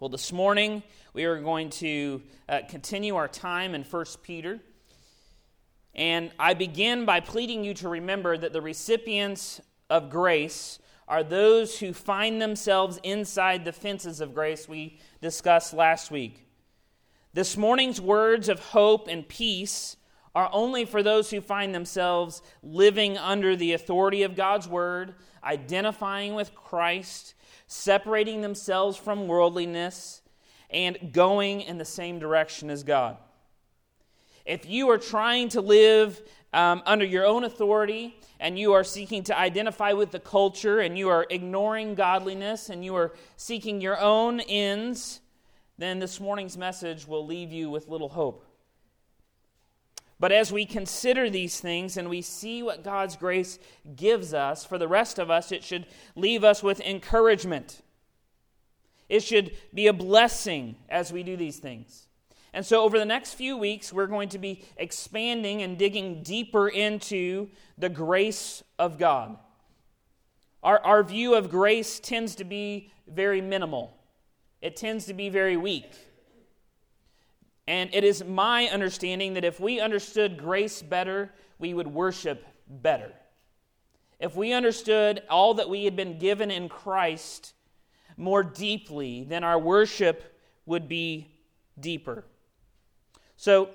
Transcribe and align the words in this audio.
Well, 0.00 0.08
this 0.08 0.32
morning 0.32 0.82
we 1.12 1.26
are 1.26 1.38
going 1.42 1.68
to 1.68 2.22
uh, 2.48 2.60
continue 2.70 3.16
our 3.16 3.28
time 3.28 3.74
in 3.74 3.84
1 3.84 4.04
Peter. 4.22 4.58
And 5.94 6.30
I 6.38 6.54
begin 6.54 7.04
by 7.04 7.20
pleading 7.20 7.64
you 7.64 7.74
to 7.74 7.88
remember 7.90 8.38
that 8.38 8.54
the 8.54 8.62
recipients 8.62 9.60
of 9.90 10.08
grace 10.08 10.78
are 11.06 11.22
those 11.22 11.80
who 11.80 11.92
find 11.92 12.40
themselves 12.40 12.98
inside 13.02 13.66
the 13.66 13.72
fences 13.72 14.22
of 14.22 14.32
grace 14.32 14.66
we 14.66 14.98
discussed 15.20 15.74
last 15.74 16.10
week. 16.10 16.46
This 17.34 17.58
morning's 17.58 18.00
words 18.00 18.48
of 18.48 18.58
hope 18.58 19.06
and 19.06 19.28
peace 19.28 19.98
are 20.34 20.48
only 20.50 20.86
for 20.86 21.02
those 21.02 21.30
who 21.30 21.42
find 21.42 21.74
themselves 21.74 22.40
living 22.62 23.18
under 23.18 23.54
the 23.54 23.74
authority 23.74 24.22
of 24.22 24.34
God's 24.34 24.66
word, 24.66 25.16
identifying 25.44 26.32
with 26.32 26.54
Christ 26.54 27.34
separating 27.72 28.40
themselves 28.40 28.96
from 28.96 29.28
worldliness, 29.28 30.22
and 30.70 31.12
going 31.12 31.60
in 31.60 31.78
the 31.78 31.84
same 31.84 32.18
direction 32.18 32.68
as 32.68 32.82
God. 32.82 33.16
If 34.44 34.68
you 34.68 34.90
are 34.90 34.98
trying 34.98 35.50
to 35.50 35.60
live 35.60 36.20
um, 36.52 36.82
under 36.84 37.04
your 37.04 37.24
own 37.24 37.44
authority 37.44 38.18
and 38.40 38.58
you 38.58 38.72
are 38.72 38.82
seeking 38.82 39.22
to 39.24 39.38
identify 39.38 39.92
with 39.92 40.10
the 40.10 40.18
culture 40.18 40.80
and 40.80 40.98
you 40.98 41.10
are 41.10 41.28
ignoring 41.30 41.94
godliness 41.94 42.70
and 42.70 42.84
you 42.84 42.96
are 42.96 43.12
seeking 43.36 43.80
your 43.80 44.00
own 44.00 44.40
ends, 44.40 45.20
then 45.78 46.00
this 46.00 46.18
morning's 46.18 46.58
message 46.58 47.06
will 47.06 47.24
leave 47.24 47.52
you 47.52 47.70
with 47.70 47.86
little 47.86 48.08
hope. 48.08 48.49
But 50.20 50.32
as 50.32 50.52
we 50.52 50.66
consider 50.66 51.30
these 51.30 51.60
things 51.60 51.96
and 51.96 52.10
we 52.10 52.20
see 52.20 52.62
what 52.62 52.84
God's 52.84 53.16
grace 53.16 53.58
gives 53.96 54.34
us, 54.34 54.66
for 54.66 54.76
the 54.76 54.86
rest 54.86 55.18
of 55.18 55.30
us, 55.30 55.50
it 55.50 55.64
should 55.64 55.86
leave 56.14 56.44
us 56.44 56.62
with 56.62 56.78
encouragement. 56.82 57.80
It 59.08 59.22
should 59.22 59.56
be 59.72 59.86
a 59.86 59.94
blessing 59.94 60.76
as 60.90 61.10
we 61.10 61.22
do 61.22 61.38
these 61.38 61.58
things. 61.58 62.06
And 62.52 62.66
so, 62.66 62.82
over 62.82 62.98
the 62.98 63.04
next 63.06 63.34
few 63.34 63.56
weeks, 63.56 63.92
we're 63.92 64.08
going 64.08 64.28
to 64.30 64.38
be 64.38 64.64
expanding 64.76 65.62
and 65.62 65.78
digging 65.78 66.22
deeper 66.22 66.68
into 66.68 67.48
the 67.78 67.88
grace 67.88 68.62
of 68.78 68.98
God. 68.98 69.38
Our, 70.62 70.80
our 70.80 71.02
view 71.02 71.34
of 71.34 71.48
grace 71.48 71.98
tends 71.98 72.34
to 72.34 72.44
be 72.44 72.92
very 73.08 73.40
minimal, 73.40 73.96
it 74.60 74.76
tends 74.76 75.06
to 75.06 75.14
be 75.14 75.30
very 75.30 75.56
weak. 75.56 75.90
And 77.70 77.88
it 77.92 78.02
is 78.02 78.24
my 78.24 78.66
understanding 78.66 79.34
that 79.34 79.44
if 79.44 79.60
we 79.60 79.78
understood 79.78 80.36
grace 80.36 80.82
better, 80.82 81.30
we 81.60 81.72
would 81.72 81.86
worship 81.86 82.44
better. 82.68 83.12
If 84.18 84.34
we 84.34 84.52
understood 84.52 85.22
all 85.30 85.54
that 85.54 85.70
we 85.70 85.84
had 85.84 85.94
been 85.94 86.18
given 86.18 86.50
in 86.50 86.68
Christ 86.68 87.54
more 88.16 88.42
deeply, 88.42 89.22
then 89.22 89.44
our 89.44 89.56
worship 89.56 90.36
would 90.66 90.88
be 90.88 91.28
deeper. 91.78 92.24
So, 93.36 93.70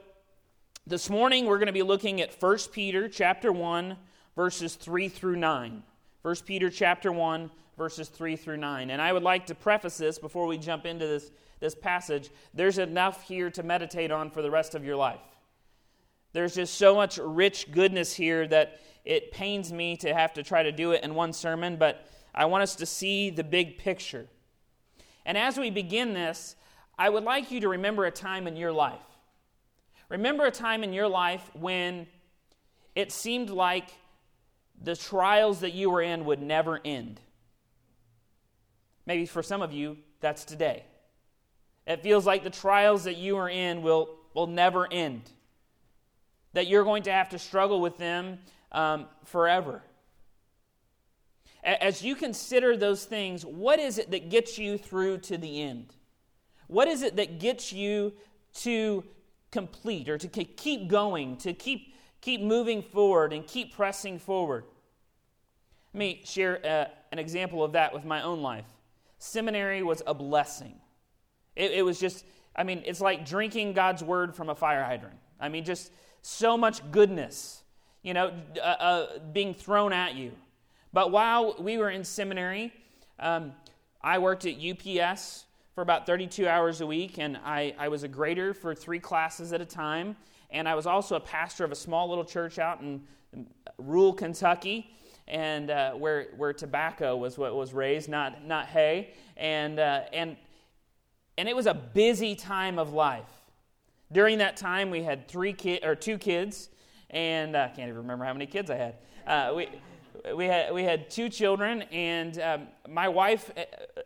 this 0.85 1.09
morning 1.09 1.45
we're 1.45 1.57
going 1.57 1.67
to 1.67 1.71
be 1.71 1.81
looking 1.81 2.19
at 2.19 2.35
1 2.37 2.57
Peter 2.73 3.07
chapter 3.07 3.53
1 3.53 3.95
verses 4.35 4.75
3 4.75 5.07
through 5.07 5.37
9. 5.37 5.83
1 6.21 6.35
Peter 6.45 6.69
chapter 6.69 7.13
1 7.13 7.49
verses 7.77 8.09
3 8.09 8.35
through 8.35 8.57
9. 8.57 8.89
And 8.89 9.01
I 9.01 9.13
would 9.13 9.23
like 9.23 9.45
to 9.45 9.55
preface 9.55 9.95
this 9.95 10.19
before 10.19 10.47
we 10.47 10.57
jump 10.57 10.85
into 10.85 11.07
this 11.07 11.31
this 11.59 11.75
passage, 11.75 12.29
there's 12.53 12.77
enough 12.77 13.27
here 13.27 13.49
to 13.51 13.63
meditate 13.63 14.11
on 14.11 14.29
for 14.29 14.41
the 14.41 14.51
rest 14.51 14.75
of 14.75 14.83
your 14.83 14.95
life. 14.95 15.21
There's 16.33 16.55
just 16.55 16.75
so 16.75 16.95
much 16.95 17.17
rich 17.17 17.71
goodness 17.71 18.13
here 18.13 18.47
that 18.47 18.79
it 19.05 19.31
pains 19.31 19.71
me 19.71 19.95
to 19.97 20.13
have 20.13 20.33
to 20.33 20.43
try 20.43 20.63
to 20.63 20.71
do 20.71 20.91
it 20.91 21.03
in 21.03 21.15
one 21.15 21.31
sermon, 21.31 21.77
but 21.77 22.05
I 22.33 22.45
want 22.45 22.63
us 22.63 22.75
to 22.75 22.85
see 22.85 23.29
the 23.29 23.43
big 23.43 23.77
picture. 23.77 24.27
And 25.25 25.37
as 25.37 25.57
we 25.57 25.69
begin 25.69 26.13
this, 26.13 26.55
I 26.97 27.09
would 27.09 27.23
like 27.23 27.51
you 27.51 27.59
to 27.61 27.69
remember 27.69 28.05
a 28.05 28.11
time 28.11 28.47
in 28.47 28.55
your 28.55 28.71
life. 28.71 28.99
Remember 30.09 30.45
a 30.45 30.51
time 30.51 30.83
in 30.83 30.93
your 30.93 31.07
life 31.07 31.49
when 31.53 32.07
it 32.95 33.11
seemed 33.11 33.49
like 33.49 33.89
the 34.81 34.95
trials 34.95 35.61
that 35.61 35.73
you 35.73 35.89
were 35.89 36.01
in 36.01 36.25
would 36.25 36.41
never 36.41 36.79
end. 36.83 37.21
Maybe 39.05 39.25
for 39.25 39.43
some 39.43 39.61
of 39.61 39.71
you, 39.71 39.97
that's 40.19 40.45
today. 40.45 40.83
It 41.87 42.01
feels 42.01 42.25
like 42.25 42.43
the 42.43 42.49
trials 42.49 43.03
that 43.03 43.17
you 43.17 43.37
are 43.37 43.49
in 43.49 43.81
will, 43.81 44.17
will 44.33 44.47
never 44.47 44.91
end, 44.91 45.21
that 46.53 46.67
you're 46.67 46.83
going 46.83 47.03
to 47.03 47.11
have 47.11 47.29
to 47.29 47.39
struggle 47.39 47.79
with 47.79 47.97
them 47.97 48.39
um, 48.71 49.05
forever. 49.25 49.83
As 51.63 52.03
you 52.03 52.15
consider 52.15 52.77
those 52.77 53.05
things, 53.05 53.43
what 53.45 53.79
is 53.79 53.97
it 53.97 54.11
that 54.11 54.29
gets 54.29 54.57
you 54.57 54.77
through 54.77 55.19
to 55.19 55.37
the 55.37 55.61
end? 55.61 55.93
What 56.67 56.87
is 56.87 57.01
it 57.01 57.15
that 57.15 57.39
gets 57.39 57.71
you 57.73 58.13
to 58.55 59.03
complete 59.51 60.09
or 60.09 60.17
to 60.17 60.27
keep 60.27 60.87
going, 60.87 61.37
to 61.37 61.53
keep, 61.53 61.95
keep 62.21 62.41
moving 62.41 62.81
forward 62.81 63.33
and 63.33 63.45
keep 63.45 63.75
pressing 63.75 64.19
forward? 64.19 64.65
Let 65.93 65.99
me 65.99 66.21
share 66.25 66.59
uh, 66.65 66.85
an 67.11 67.19
example 67.19 67.63
of 67.63 67.71
that 67.71 67.93
with 67.93 68.05
my 68.05 68.21
own 68.21 68.41
life. 68.41 68.65
Seminary 69.17 69.81
was 69.81 70.03
a 70.05 70.13
blessing. 70.13 70.75
It, 71.55 71.71
it 71.71 71.81
was 71.83 71.99
just, 71.99 72.25
I 72.55 72.63
mean, 72.63 72.83
it's 72.85 73.01
like 73.01 73.25
drinking 73.25 73.73
God's 73.73 74.03
word 74.03 74.35
from 74.35 74.49
a 74.49 74.55
fire 74.55 74.83
hydrant. 74.83 75.17
I 75.39 75.49
mean, 75.49 75.63
just 75.63 75.91
so 76.21 76.57
much 76.57 76.81
goodness, 76.91 77.63
you 78.01 78.13
know, 78.13 78.31
uh, 78.57 78.59
uh, 78.59 79.19
being 79.33 79.53
thrown 79.53 79.93
at 79.93 80.15
you. 80.15 80.31
But 80.93 81.11
while 81.11 81.55
we 81.59 81.77
were 81.77 81.89
in 81.89 82.03
seminary, 82.03 82.73
um, 83.19 83.53
I 84.01 84.19
worked 84.19 84.45
at 84.45 84.55
UPS 84.55 85.45
for 85.73 85.81
about 85.81 86.05
32 86.05 86.47
hours 86.47 86.81
a 86.81 86.87
week, 86.87 87.17
and 87.19 87.37
I, 87.43 87.75
I 87.77 87.89
was 87.89 88.03
a 88.03 88.07
grader 88.07 88.53
for 88.53 88.73
three 88.73 88.99
classes 88.99 89.51
at 89.51 89.61
a 89.61 89.65
time. 89.65 90.15
And 90.49 90.69
I 90.69 90.75
was 90.75 90.85
also 90.85 91.15
a 91.15 91.19
pastor 91.19 91.65
of 91.65 91.71
a 91.71 91.75
small 91.75 92.07
little 92.07 92.23
church 92.23 92.59
out 92.59 92.81
in 92.81 93.01
rural 93.77 94.13
Kentucky, 94.13 94.89
and 95.27 95.69
uh, 95.69 95.91
where 95.93 96.27
where 96.37 96.53
tobacco 96.53 97.17
was 97.17 97.37
what 97.37 97.53
was 97.55 97.73
raised, 97.73 98.07
not 98.07 98.45
not 98.45 98.67
hay. 98.67 99.13
And 99.35 99.79
uh, 99.79 100.03
and 100.13 100.37
and 101.37 101.49
it 101.49 101.55
was 101.55 101.65
a 101.65 101.73
busy 101.73 102.35
time 102.35 102.79
of 102.79 102.93
life. 102.93 103.29
During 104.11 104.37
that 104.37 104.57
time, 104.57 104.89
we 104.89 105.03
had 105.03 105.27
three 105.27 105.53
kid 105.53 105.83
or 105.83 105.95
two 105.95 106.17
kids, 106.17 106.69
and 107.09 107.55
uh, 107.55 107.67
I 107.71 107.75
can't 107.75 107.89
even 107.89 107.97
remember 107.97 108.25
how 108.25 108.33
many 108.33 108.45
kids 108.45 108.69
I 108.69 108.75
had. 108.75 108.95
Uh, 109.25 109.53
we 109.55 109.67
we 110.35 110.45
had 110.45 110.73
we 110.73 110.83
had 110.83 111.09
two 111.09 111.29
children, 111.29 111.83
and 111.91 112.39
um, 112.39 112.67
my 112.87 113.07
wife 113.07 113.51
uh, 113.57 113.63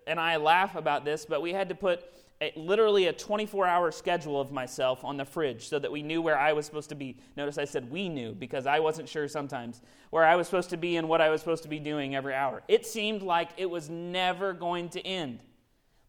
and 0.07 0.19
I 0.19 0.38
laugh 0.38 0.75
about 0.75 1.06
this, 1.06 1.25
but 1.25 1.41
we 1.41 1.53
had 1.53 1.69
to 1.69 1.75
put 1.75 2.03
a, 2.41 2.53
literally 2.56 3.07
a 3.07 3.13
24-hour 3.13 3.91
schedule 3.91 4.40
of 4.40 4.51
myself 4.51 5.03
on 5.03 5.17
the 5.17 5.25
fridge 5.25 5.67
so 5.67 5.78
that 5.78 5.91
we 5.91 6.01
knew 6.01 6.22
where 6.22 6.38
I 6.38 6.53
was 6.53 6.66
supposed 6.66 6.90
to 6.90 6.96
be. 6.96 7.17
Notice 7.35 7.57
I 7.57 7.66
said 7.66 7.91
we 7.91 8.07
knew 8.07 8.34
because 8.34 8.66
I 8.66 8.79
wasn't 8.79 9.09
sure 9.09 9.28
sometimes 9.28 9.81
where 10.09 10.25
I 10.25 10.35
was 10.35 10.47
supposed 10.47 10.69
to 10.69 10.78
be 10.78 10.96
and 10.96 11.09
what 11.09 11.19
I 11.19 11.29
was 11.29 11.41
supposed 11.41 11.63
to 11.63 11.69
be 11.69 11.79
doing 11.79 12.16
every 12.16 12.34
hour. 12.34 12.63
It 12.67 12.85
seemed 12.85 13.22
like 13.22 13.50
it 13.57 13.69
was 13.69 13.90
never 13.90 14.53
going 14.53 14.90
to 14.90 15.06
end 15.06 15.44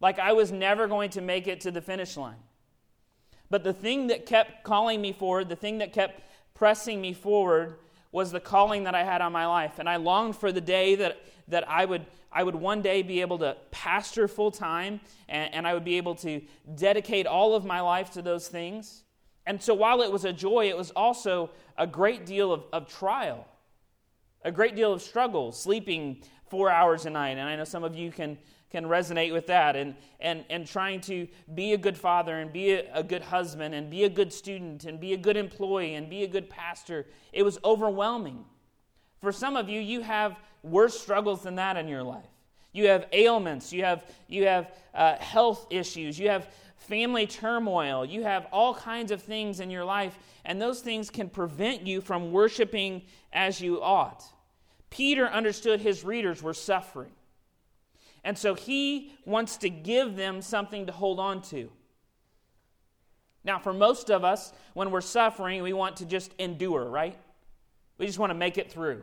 like 0.01 0.19
I 0.19 0.33
was 0.33 0.51
never 0.51 0.87
going 0.89 1.11
to 1.11 1.21
make 1.21 1.47
it 1.47 1.61
to 1.63 1.71
the 1.71 1.81
finish 1.81 2.17
line. 2.17 2.43
But 3.51 3.65
the 3.65 3.73
thing 3.73 4.07
that 4.09 4.27
kept 4.27 4.65
calling 4.65 5.01
me 5.01 5.13
forward, 5.13 5.49
the 5.49 5.57
thing 5.57 5.79
that 5.79 5.93
kept 5.93 6.23
pressing 6.55 7.01
me 7.01 7.13
forward, 7.13 7.77
was 8.13 8.33
the 8.33 8.41
calling 8.41 8.85
that 8.85 8.95
I 8.95 9.05
had 9.05 9.21
on 9.21 9.33
my 9.33 9.47
life. 9.47 9.79
And 9.79 9.89
I 9.89 9.97
longed 9.97 10.37
for 10.37 10.51
the 10.51 10.61
day 10.61 10.97
that, 10.97 11.21
that 11.49 11.69
I, 11.69 11.85
would, 11.85 12.07
I 12.33 12.43
would 12.43 12.55
one 12.55 12.83
day 12.83 13.03
be 13.03 13.21
able 13.21 13.39
to 13.39 13.57
pastor 13.71 14.27
full 14.27 14.51
time 14.51 15.01
and, 15.29 15.55
and 15.55 15.67
I 15.67 15.75
would 15.75 15.85
be 15.85 15.97
able 15.97 16.17
to 16.17 16.41
dedicate 16.75 17.27
all 17.27 17.55
of 17.55 17.65
my 17.65 17.81
life 17.81 18.11
to 18.13 18.23
those 18.23 18.49
things. 18.49 19.05
And 19.47 19.63
so 19.63 19.75
while 19.75 20.03
it 20.03 20.11
was 20.11 20.25
a 20.25 20.33
joy, 20.33 20.69
it 20.69 20.77
was 20.77 20.91
also 20.93 21.51
a 21.79 21.87
great 21.87 22.27
deal 22.27 22.53
of, 22.53 22.65
of 22.73 22.89
trial, 22.89 23.47
a 24.45 24.53
great 24.53 24.75
deal 24.77 24.93
of 24.93 25.03
struggle, 25.03 25.53
sleeping 25.53 26.23
four 26.49 26.71
hours 26.71 27.07
a 27.07 27.11
night. 27.11 27.39
And 27.39 27.49
I 27.49 27.57
know 27.57 27.65
some 27.65 27.85
of 27.85 27.95
you 27.95 28.11
can 28.11 28.39
can 28.71 28.85
resonate 28.85 29.33
with 29.33 29.47
that 29.49 29.75
and, 29.75 29.95
and, 30.21 30.45
and 30.49 30.67
trying 30.67 31.01
to 31.01 31.27
be 31.55 31.73
a 31.73 31.79
good 31.79 31.99
father 31.99 32.39
and 32.39 32.53
be 32.53 32.73
a, 32.73 32.95
a, 32.95 33.03
good 33.03 33.23
husband 33.23 33.75
and 33.75 33.91
be 33.91 34.05
a 34.05 34.09
good 34.09 34.33
student 34.33 34.85
and 34.85 35.01
be 35.01 35.13
a 35.13 35.17
good 35.17 35.37
employee 35.37 35.95
and 35.95 36.09
be 36.09 36.23
a 36.23 36.29
good 36.29 36.49
pastor. 36.49 37.07
It 37.33 37.43
was 37.43 37.59
overwhelming. 37.65 38.45
For 39.21 39.33
some 39.33 39.57
of 39.57 39.69
you, 39.69 39.81
you 39.81 40.03
have 40.03 40.37
worse 40.63 40.99
struggles 40.99 41.43
than 41.43 41.57
that 41.57 41.77
in 41.77 41.89
your 41.89 42.03
life. 42.03 42.25
You 42.73 42.87
have 42.87 43.07
ailments, 43.13 43.73
you 43.73 43.85
have, 43.85 44.05
you 44.29 44.47
have 44.47 44.73
uh, 44.95 45.17
health 45.17 45.67
issues, 45.71 46.19
you 46.19 46.29
have 46.29 46.49
family 46.77 47.27
turmoil, 47.27 48.05
you 48.05 48.23
have 48.23 48.47
all 48.53 48.75
kinds 48.75 49.11
of 49.11 49.21
things 49.21 49.59
in 49.59 49.71
your 49.71 49.85
life, 49.85 50.17
and 50.45 50.63
those 50.63 50.81
things 50.81 51.11
can 51.11 51.29
prevent 51.29 51.87
you 51.87 52.01
from 52.01 52.31
worshiping 52.31 53.03
as 53.33 53.61
you 53.61 53.83
ought. 53.83 54.25
Peter 54.89 55.27
understood 55.27 55.81
his 55.81 56.05
readers 56.05 56.43
were 56.43 56.55
suffering. 56.55 57.11
And 58.25 58.37
so 58.37 58.55
he 58.55 59.13
wants 59.25 59.57
to 59.59 59.71
give 59.71 60.17
them 60.17 60.43
something 60.43 60.87
to 60.87 60.93
hold 60.93 61.19
on 61.19 61.43
to. 61.43 61.71
Now, 63.45 63.59
for 63.59 63.73
most 63.73 64.11
of 64.11 64.23
us, 64.23 64.53
when 64.75 64.91
we're 64.91 65.01
suffering, 65.01 65.63
we 65.63 65.73
want 65.73 65.97
to 65.97 66.05
just 66.05 66.35
endure, 66.39 66.85
right? 66.85 67.17
We 67.97 68.07
just 68.07 68.19
want 68.19 68.31
to 68.31 68.35
make 68.35 68.59
it 68.59 68.71
through. 68.71 69.03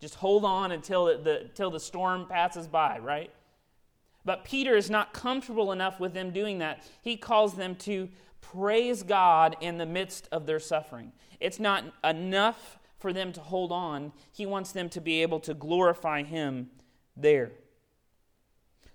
Just 0.00 0.16
hold 0.16 0.44
on 0.44 0.72
until 0.72 1.06
the, 1.06 1.42
until 1.42 1.70
the 1.70 1.78
storm 1.78 2.26
passes 2.26 2.66
by, 2.66 2.98
right? 2.98 3.30
But 4.24 4.44
Peter 4.44 4.76
is 4.76 4.90
not 4.90 5.12
comfortable 5.12 5.72
enough 5.72 6.00
with 6.00 6.14
them 6.14 6.30
doing 6.30 6.58
that. 6.58 6.82
He 7.02 7.16
calls 7.16 7.54
them 7.54 7.76
to 7.76 8.08
praise 8.40 9.02
God 9.02 9.56
in 9.60 9.78
the 9.78 9.86
midst 9.86 10.28
of 10.32 10.46
their 10.46 10.60
suffering. 10.60 11.12
It's 11.38 11.60
not 11.60 11.84
enough 12.02 12.78
for 12.98 13.12
them 13.12 13.32
to 13.32 13.40
hold 13.40 13.72
on, 13.72 14.12
he 14.30 14.44
wants 14.44 14.72
them 14.72 14.90
to 14.90 15.00
be 15.00 15.22
able 15.22 15.40
to 15.40 15.54
glorify 15.54 16.22
him 16.22 16.68
there. 17.16 17.50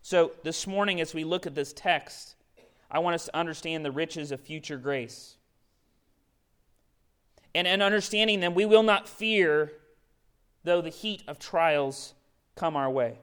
So, 0.06 0.34
this 0.44 0.68
morning, 0.68 1.02
as 1.02 1.16
we 1.16 1.24
look 1.24 1.48
at 1.48 1.56
this 1.56 1.74
text, 1.74 2.36
I 2.92 3.00
want 3.00 3.16
us 3.16 3.26
to 3.26 3.36
understand 3.36 3.84
the 3.84 3.90
riches 3.90 4.32
of 4.32 4.40
future 4.40 4.78
grace. 4.78 5.38
And 7.56 7.66
in 7.66 7.82
understanding 7.82 8.40
them, 8.40 8.54
we 8.54 8.66
will 8.66 8.84
not 8.84 9.10
fear 9.10 9.72
though 10.64 10.80
the 10.80 10.92
heat 10.92 11.24
of 11.28 11.40
trials 11.40 12.14
come 12.54 12.76
our 12.76 12.88
way. 12.88 13.18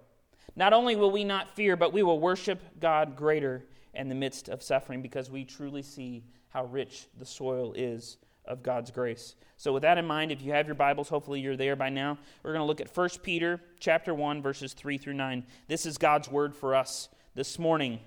Not 0.57 0.73
only 0.73 0.97
will 0.97 1.13
we 1.13 1.23
not 1.23 1.55
fear, 1.55 1.77
but 1.77 1.93
we 1.93 2.03
will 2.03 2.19
worship 2.19 2.61
God 2.81 3.15
greater 3.15 3.65
in 3.95 4.09
the 4.09 4.17
midst 4.17 4.49
of 4.49 4.61
suffering 4.61 5.03
because 5.03 5.31
we 5.31 5.45
truly 5.45 5.83
see 5.83 6.25
how 6.49 6.65
rich 6.65 7.07
the 7.17 7.25
soil 7.25 7.73
is 7.75 8.17
of 8.45 8.63
God's 8.63 8.91
grace. 8.91 9.35
So 9.57 9.73
with 9.73 9.83
that 9.83 9.99
in 9.99 10.07
mind, 10.07 10.33
if 10.33 10.43
you 10.43 10.53
have 10.53 10.67
your 10.67 10.75
Bibles, 10.75 11.09
hopefully 11.09 11.41
you're 11.41 11.57
there 11.57 11.77
by 11.77 11.89
now. 11.89 12.19
We're 12.43 12.53
going 12.53 12.63
to 12.63 12.67
look 12.67 12.81
at 12.81 12.97
1 12.97 13.09
Peter 13.23 13.61
chapter 13.79 14.13
1 14.13 14.43
verses 14.43 14.73
3 14.73 14.99
through 14.99 15.15
9. 15.15 15.45
This 15.69 15.87
is 15.87 15.99
God's 15.99 16.29
word 16.29 16.55
for 16.57 16.75
us 16.75 17.09
this 17.35 17.59
morning. 17.59 18.01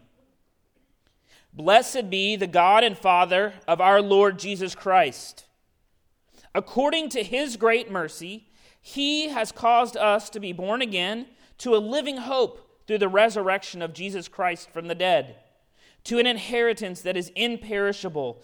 Blessed 1.54 2.10
be 2.10 2.36
the 2.36 2.48
God 2.48 2.84
and 2.84 2.98
Father 2.98 3.54
of 3.68 3.80
our 3.80 4.02
Lord 4.02 4.38
Jesus 4.38 4.76
Christ. 4.76 5.46
According 6.54 7.10
to 7.10 7.24
his 7.24 7.56
great 7.56 7.90
mercy, 7.90 8.48
he 8.82 9.30
has 9.30 9.52
caused 9.52 9.96
us 9.96 10.30
to 10.30 10.40
be 10.40 10.52
born 10.52 10.82
again 10.82 11.28
to 11.60 11.76
a 11.76 11.78
living 11.78 12.18
hope 12.18 12.84
through 12.86 12.98
the 12.98 13.08
resurrection 13.08 13.82
of 13.82 13.94
Jesus 13.94 14.28
Christ 14.28 14.70
from 14.70 14.88
the 14.88 14.96
dead, 14.96 15.38
to 16.04 16.20
an 16.20 16.28
inheritance 16.28 17.02
that 17.02 17.18
is 17.18 17.32
imperishable, 17.36 18.44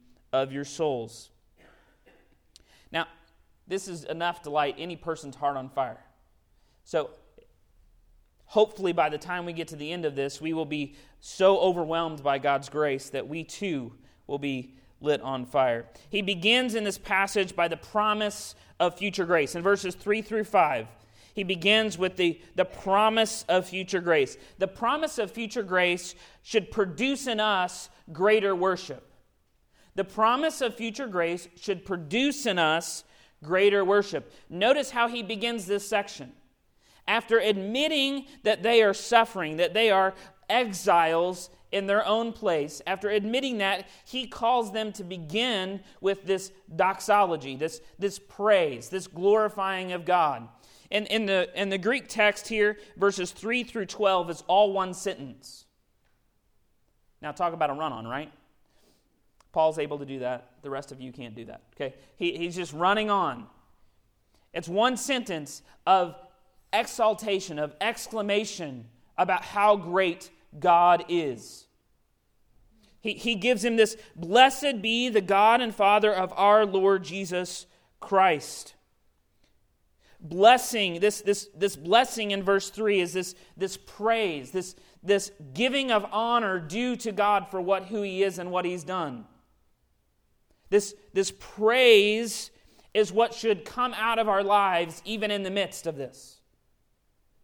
of 0.33 0.51
your 0.51 0.65
souls. 0.65 1.29
Now, 2.91 3.07
this 3.67 3.87
is 3.87 4.03
enough 4.03 4.41
to 4.43 4.49
light 4.49 4.75
any 4.77 4.95
person's 4.95 5.35
heart 5.35 5.57
on 5.57 5.69
fire. 5.69 6.03
So, 6.83 7.11
hopefully, 8.45 8.91
by 8.91 9.09
the 9.09 9.17
time 9.17 9.45
we 9.45 9.53
get 9.53 9.69
to 9.69 9.75
the 9.75 9.91
end 9.91 10.05
of 10.05 10.15
this, 10.15 10.41
we 10.41 10.53
will 10.53 10.65
be 10.65 10.95
so 11.19 11.59
overwhelmed 11.59 12.23
by 12.23 12.37
God's 12.37 12.69
grace 12.69 13.09
that 13.09 13.27
we 13.27 13.43
too 13.43 13.93
will 14.27 14.39
be 14.39 14.75
lit 14.99 15.21
on 15.21 15.45
fire. 15.45 15.85
He 16.09 16.21
begins 16.21 16.75
in 16.75 16.83
this 16.83 16.97
passage 16.97 17.55
by 17.55 17.67
the 17.67 17.77
promise 17.77 18.55
of 18.79 18.97
future 18.97 19.25
grace. 19.25 19.55
In 19.55 19.63
verses 19.63 19.95
3 19.95 20.21
through 20.21 20.43
5, 20.43 20.87
he 21.33 21.43
begins 21.43 21.97
with 21.97 22.17
the, 22.17 22.41
the 22.55 22.65
promise 22.65 23.45
of 23.47 23.67
future 23.67 24.01
grace. 24.01 24.37
The 24.57 24.67
promise 24.67 25.17
of 25.17 25.31
future 25.31 25.63
grace 25.63 26.13
should 26.43 26.71
produce 26.71 27.27
in 27.27 27.39
us 27.39 27.89
greater 28.11 28.55
worship. 28.55 29.10
The 29.95 30.03
promise 30.03 30.61
of 30.61 30.75
future 30.75 31.07
grace 31.07 31.47
should 31.55 31.85
produce 31.85 32.45
in 32.45 32.57
us 32.57 33.03
greater 33.43 33.83
worship. 33.83 34.31
Notice 34.49 34.91
how 34.91 35.07
he 35.07 35.23
begins 35.23 35.65
this 35.65 35.87
section. 35.87 36.31
After 37.07 37.39
admitting 37.39 38.25
that 38.43 38.63
they 38.63 38.83
are 38.83 38.93
suffering, 38.93 39.57
that 39.57 39.73
they 39.73 39.89
are 39.89 40.13
exiles 40.49 41.49
in 41.71 41.87
their 41.87 42.05
own 42.05 42.33
place, 42.33 42.81
after 42.85 43.09
admitting 43.09 43.59
that, 43.59 43.87
he 44.05 44.27
calls 44.27 44.71
them 44.71 44.91
to 44.91 45.03
begin 45.03 45.79
with 46.01 46.25
this 46.25 46.51
doxology, 46.75 47.55
this, 47.55 47.81
this 47.97 48.19
praise, 48.19 48.89
this 48.89 49.07
glorifying 49.07 49.93
of 49.93 50.05
God. 50.05 50.47
And 50.91 51.07
in 51.07 51.25
the, 51.25 51.49
in 51.55 51.69
the 51.69 51.77
Greek 51.77 52.09
text 52.09 52.49
here, 52.49 52.77
verses 52.97 53.31
3 53.31 53.63
through 53.63 53.85
12 53.85 54.29
is 54.29 54.43
all 54.47 54.73
one 54.73 54.93
sentence. 54.93 55.65
Now, 57.21 57.31
talk 57.31 57.53
about 57.53 57.69
a 57.69 57.73
run 57.73 57.93
on, 57.93 58.05
right? 58.05 58.31
Paul's 59.51 59.79
able 59.79 59.99
to 59.99 60.05
do 60.05 60.19
that. 60.19 60.51
The 60.61 60.69
rest 60.69 60.91
of 60.91 61.01
you 61.01 61.11
can't 61.11 61.35
do 61.35 61.45
that. 61.45 61.61
Okay? 61.75 61.95
He, 62.15 62.37
he's 62.37 62.55
just 62.55 62.73
running 62.73 63.09
on. 63.09 63.47
It's 64.53 64.67
one 64.67 64.97
sentence 64.97 65.61
of 65.85 66.15
exaltation, 66.73 67.59
of 67.59 67.75
exclamation 67.81 68.85
about 69.17 69.43
how 69.43 69.75
great 69.75 70.29
God 70.59 71.05
is. 71.09 71.65
He, 73.01 73.13
he 73.13 73.35
gives 73.35 73.63
him 73.63 73.75
this 73.75 73.97
Blessed 74.15 74.81
be 74.81 75.09
the 75.09 75.21
God 75.21 75.61
and 75.61 75.73
Father 75.73 76.13
of 76.13 76.33
our 76.35 76.65
Lord 76.65 77.03
Jesus 77.03 77.65
Christ 77.99 78.75
blessing, 80.21 80.99
this, 80.99 81.21
this, 81.21 81.49
this 81.55 81.75
blessing 81.75 82.31
in 82.31 82.43
verse 82.43 82.69
3 82.69 82.99
is 83.01 83.13
this, 83.13 83.35
this 83.57 83.77
praise, 83.77 84.51
this, 84.51 84.75
this 85.01 85.31
giving 85.53 85.91
of 85.91 86.05
honor 86.11 86.59
due 86.59 86.95
to 86.97 87.11
God 87.11 87.47
for 87.49 87.59
what 87.59 87.85
who 87.85 88.01
he 88.03 88.23
is 88.23 88.37
and 88.37 88.51
what 88.51 88.65
he's 88.65 88.83
done. 88.83 89.25
This, 90.71 90.95
this 91.13 91.31
praise 91.37 92.49
is 92.93 93.11
what 93.11 93.35
should 93.35 93.65
come 93.65 93.93
out 93.93 94.17
of 94.17 94.27
our 94.27 94.43
lives 94.43 95.03
even 95.05 95.29
in 95.29 95.43
the 95.43 95.51
midst 95.51 95.85
of 95.85 95.97
this. 95.97 96.39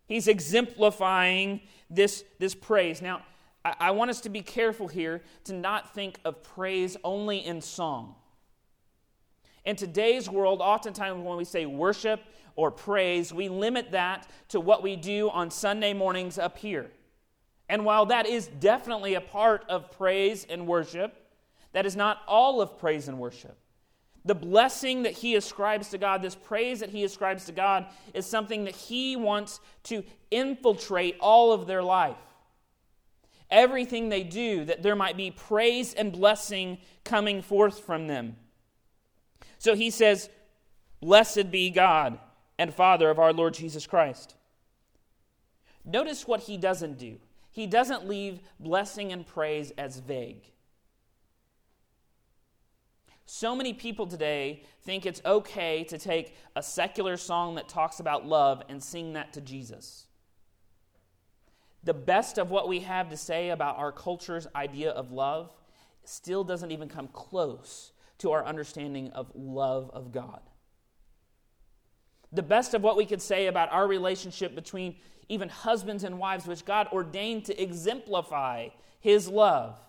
He's 0.08 0.28
exemplifying 0.28 1.62
this, 1.90 2.24
this 2.40 2.56
praise. 2.56 3.02
Now, 3.02 3.22
I, 3.64 3.76
I 3.80 3.92
want 3.92 4.10
us 4.10 4.22
to 4.22 4.30
be 4.30 4.42
careful 4.42 4.88
here 4.88 5.22
to 5.44 5.54
not 5.54 5.94
think 5.94 6.20
of 6.26 6.42
praise 6.42 6.98
only 7.04 7.46
in 7.46 7.62
song. 7.62 8.16
In 9.66 9.76
today's 9.76 10.30
world, 10.30 10.62
oftentimes 10.62 11.22
when 11.22 11.38
we 11.38 11.44
say 11.44 11.66
worship, 11.66 12.22
or 12.56 12.72
praise, 12.72 13.32
we 13.32 13.50
limit 13.50 13.92
that 13.92 14.28
to 14.50 14.60
what 14.60 14.82
we 14.82 14.96
do 14.96 15.30
on 15.30 15.52
Sunday 15.52 15.94
mornings 15.94 16.40
up 16.40 16.58
here. 16.58 16.90
And 17.70 17.86
while 17.86 18.08
that 18.08 18.26
is 18.26 18.48
definitely 18.48 19.14
a 19.14 19.22
part 19.22 19.64
of 19.70 19.92
praise 19.92 20.46
and 20.50 20.66
worship, 20.66 21.27
that 21.74 21.86
is 21.86 21.96
not 21.96 22.22
all 22.28 22.62
of 22.62 22.78
praise 22.80 23.08
and 23.08 23.20
worship. 23.20 23.58
The 24.26 24.36
blessing 24.36 25.04
that 25.04 25.14
he 25.14 25.36
ascribes 25.36 25.90
to 25.90 25.98
God, 25.98 26.22
this 26.22 26.36
praise 26.36 26.82
that 26.82 26.90
he 26.90 27.04
ascribes 27.04 27.46
to 27.46 27.52
God, 27.54 27.86
is 28.14 28.26
something 28.26 28.66
that 28.66 28.76
he 28.76 29.16
wants 29.16 29.60
to 29.84 30.04
infiltrate 30.32 31.16
all 31.20 31.54
of 31.54 31.66
their 31.66 31.82
life. 31.82 32.18
Everything 33.50 34.10
they 34.10 34.24
do, 34.24 34.66
that 34.66 34.84
there 34.84 34.96
might 34.96 35.16
be 35.16 35.32
praise 35.32 35.94
and 35.94 36.12
blessing 36.12 36.80
coming 37.06 37.42
forth 37.42 37.80
from 37.80 38.08
them. 38.08 38.36
So 39.60 39.76
he 39.76 39.90
says, 39.90 40.30
Blessed 41.00 41.52
be 41.52 41.70
God 41.70 42.20
and 42.58 42.74
Father 42.74 43.10
of 43.10 43.20
our 43.20 43.32
Lord 43.32 43.54
Jesus 43.54 43.88
Christ. 43.88 44.36
Notice 45.86 46.28
what 46.28 46.42
he 46.42 46.58
doesn't 46.58 46.98
do. 46.98 47.18
He 47.50 47.66
doesn't 47.66 48.08
leave 48.08 48.42
blessing 48.60 49.14
and 49.14 49.26
praise 49.26 49.72
as 49.78 50.00
vague. 50.00 50.52
So 53.28 53.56
many 53.56 53.74
people 53.74 54.08
today 54.08 54.64
think 54.82 55.06
it's 55.06 55.22
okay 55.24 55.84
to 55.84 56.00
take 56.00 56.36
a 56.56 56.64
secular 56.64 57.16
song 57.16 57.54
that 57.56 57.70
talks 57.70 58.00
about 58.00 58.26
love 58.26 58.64
and 58.68 58.82
sing 58.82 59.14
that 59.14 59.34
to 59.34 59.42
Jesus. 59.42 60.08
The 61.84 61.94
best 61.94 62.40
of 62.40 62.50
what 62.50 62.68
we 62.68 62.80
have 62.80 63.10
to 63.12 63.18
say 63.18 63.52
about 63.52 63.78
our 63.78 63.92
culture's 63.92 64.48
idea 64.56 64.90
of 64.90 65.12
love 65.12 65.54
still 66.04 66.44
doesn't 66.44 66.72
even 66.72 66.90
come 66.90 67.10
close 67.10 67.92
to 68.18 68.32
our 68.32 68.44
understanding 68.44 69.12
of 69.12 69.32
love 69.36 69.92
of 69.94 70.12
God 70.12 70.42
the 72.32 72.44
best 72.44 72.74
of 72.74 72.84
what 72.84 72.98
we 72.98 73.06
could 73.06 73.22
say 73.22 73.48
about 73.48 73.72
our 73.72 73.88
relationship 73.88 74.54
between 74.54 74.96
even 75.30 75.50
husbands 75.50 76.04
and 76.04 76.20
wives, 76.20 76.48
which 76.48 76.66
God 76.66 76.88
ordained 76.92 77.46
to 77.46 77.62
exemplify 77.62 78.70
His 79.00 79.28
love, 79.28 79.80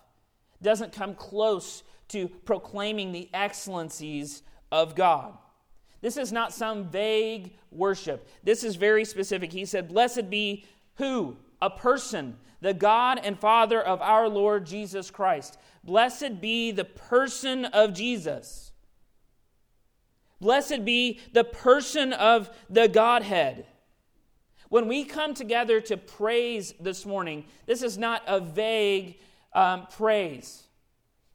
doesn't 0.61 0.91
come 0.91 1.15
close 1.15 1.83
to 2.09 2.27
proclaiming 2.27 3.11
the 3.11 3.29
excellencies 3.33 4.43
of 4.71 4.95
God. 4.95 5.37
This 6.01 6.17
is 6.17 6.31
not 6.31 6.53
some 6.53 6.89
vague 6.89 7.55
worship. 7.71 8.27
This 8.43 8.63
is 8.63 8.75
very 8.75 9.05
specific. 9.05 9.51
He 9.51 9.65
said, 9.65 9.89
Blessed 9.89 10.29
be 10.29 10.65
who? 10.95 11.37
A 11.61 11.69
person, 11.69 12.37
the 12.61 12.73
God 12.73 13.19
and 13.23 13.37
Father 13.37 13.81
of 13.81 14.01
our 14.01 14.29
Lord 14.29 14.65
Jesus 14.65 15.11
Christ. 15.11 15.57
Blessed 15.83 16.39
be 16.39 16.71
the 16.71 16.85
person 16.85 17.65
of 17.65 17.93
Jesus. 17.93 18.71
Blessed 20.39 20.85
be 20.85 21.19
the 21.33 21.43
person 21.43 22.13
of 22.13 22.49
the 22.69 22.87
Godhead. 22.87 23.65
When 24.69 24.87
we 24.87 25.03
come 25.03 25.33
together 25.33 25.81
to 25.81 25.97
praise 25.97 26.73
this 26.79 27.05
morning, 27.05 27.45
this 27.65 27.81
is 27.81 27.97
not 27.97 28.21
a 28.27 28.39
vague 28.39 29.19
um, 29.53 29.87
praise. 29.87 30.68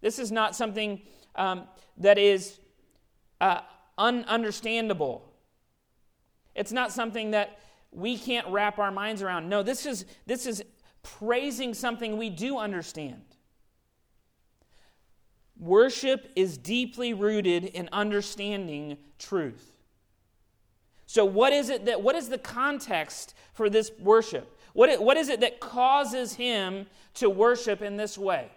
This 0.05 0.19
is 0.19 0.31
not 0.31 0.55
something 0.55 1.01
um, 1.35 1.63
that 1.97 2.19
is 2.19 2.61
uh, 3.41 3.61
ununderstandable. 3.99 5.23
It's 6.55 6.73
not 6.73 6.93
something 6.93 7.31
that 7.31 7.59
we 7.91 8.19
can't 8.19 8.47
wrap 8.49 8.79
our 8.79 8.91
minds 8.91 9.23
around. 9.23 9.49
No, 9.49 9.63
this 9.63 9.87
is, 9.87 10.05
this 10.27 10.45
is 10.45 10.63
praising 11.03 11.73
something 11.73 12.19
we 12.19 12.29
do 12.29 12.59
understand. 12.59 13.23
Worship 15.59 16.31
is 16.37 16.59
deeply 16.59 17.15
rooted 17.15 17.65
in 17.65 17.89
understanding 17.91 18.99
truth. 19.19 19.73
So, 21.07 21.25
what 21.25 21.55
is 21.55 21.71
it 21.71 21.87
that, 21.87 22.03
what 22.03 22.15
is 22.15 22.29
the 22.29 22.37
context 22.37 23.33
for 23.55 23.71
this 23.71 23.91
worship? 23.99 24.55
What, 24.75 25.03
what 25.03 25.17
is 25.17 25.31
it 25.31 25.41
that 25.41 25.61
causes 25.61 26.35
him 26.35 26.89
to 27.15 27.31
worship 27.31 27.81
in 27.81 27.97
this 27.97 28.19
way? 28.19 28.51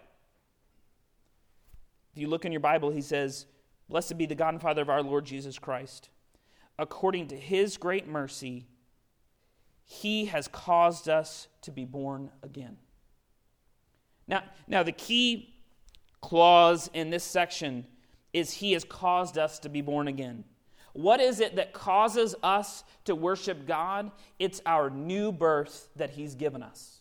You 2.18 2.28
look 2.28 2.44
in 2.44 2.52
your 2.52 2.60
Bible, 2.60 2.90
he 2.90 3.00
says, 3.00 3.46
Blessed 3.88 4.18
be 4.18 4.26
the 4.26 4.34
God 4.34 4.50
and 4.50 4.60
Father 4.60 4.82
of 4.82 4.90
our 4.90 5.02
Lord 5.02 5.24
Jesus 5.24 5.58
Christ. 5.58 6.10
According 6.78 7.28
to 7.28 7.36
his 7.36 7.76
great 7.76 8.06
mercy, 8.06 8.66
he 9.84 10.26
has 10.26 10.48
caused 10.48 11.08
us 11.08 11.48
to 11.62 11.70
be 11.70 11.84
born 11.84 12.30
again. 12.42 12.76
Now, 14.26 14.42
now 14.66 14.82
the 14.82 14.92
key 14.92 15.54
clause 16.20 16.90
in 16.92 17.10
this 17.10 17.24
section 17.24 17.86
is 18.32 18.52
he 18.52 18.72
has 18.72 18.84
caused 18.84 19.38
us 19.38 19.58
to 19.60 19.68
be 19.68 19.80
born 19.80 20.06
again. 20.08 20.44
What 20.92 21.20
is 21.20 21.40
it 21.40 21.56
that 21.56 21.72
causes 21.72 22.34
us 22.42 22.84
to 23.04 23.14
worship 23.14 23.66
God? 23.66 24.10
It's 24.38 24.60
our 24.66 24.90
new 24.90 25.32
birth 25.32 25.88
that 25.96 26.10
he's 26.10 26.34
given 26.34 26.62
us. 26.62 26.97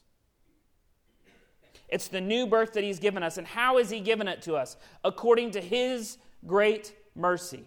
It's 1.90 2.08
the 2.08 2.22
new 2.22 2.48
birth 2.48 2.74
that 2.74 2.84
he's 2.84 3.00
given 3.00 3.24
us. 3.24 3.38
And 3.38 3.48
how 3.48 3.78
has 3.78 3.90
he 3.90 4.00
given 4.00 4.28
it 4.28 4.42
to 4.44 4.56
us? 4.56 4.78
According 5.04 5.52
to 5.52 5.62
his 5.62 6.18
great 6.46 6.94
mercy. 7.16 7.66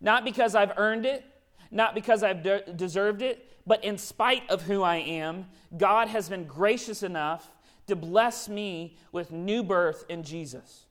Not 0.00 0.24
because 0.24 0.54
I've 0.54 0.72
earned 0.76 1.06
it, 1.06 1.24
not 1.70 1.94
because 1.94 2.22
I've 2.22 2.42
de- 2.42 2.72
deserved 2.74 3.22
it, 3.22 3.50
but 3.66 3.82
in 3.82 3.96
spite 3.96 4.48
of 4.50 4.62
who 4.62 4.82
I 4.82 4.96
am, 4.96 5.46
God 5.76 6.08
has 6.08 6.28
been 6.28 6.44
gracious 6.44 7.02
enough 7.02 7.50
to 7.86 7.96
bless 7.96 8.48
me 8.48 8.96
with 9.12 9.32
new 9.32 9.62
birth 9.62 10.04
in 10.08 10.22
Jesus. 10.22 10.86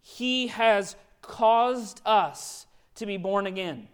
He 0.00 0.46
has 0.48 0.96
caused 1.20 2.00
us 2.06 2.66
to 2.96 3.06
be 3.06 3.16
born 3.16 3.46
again. 3.46 3.88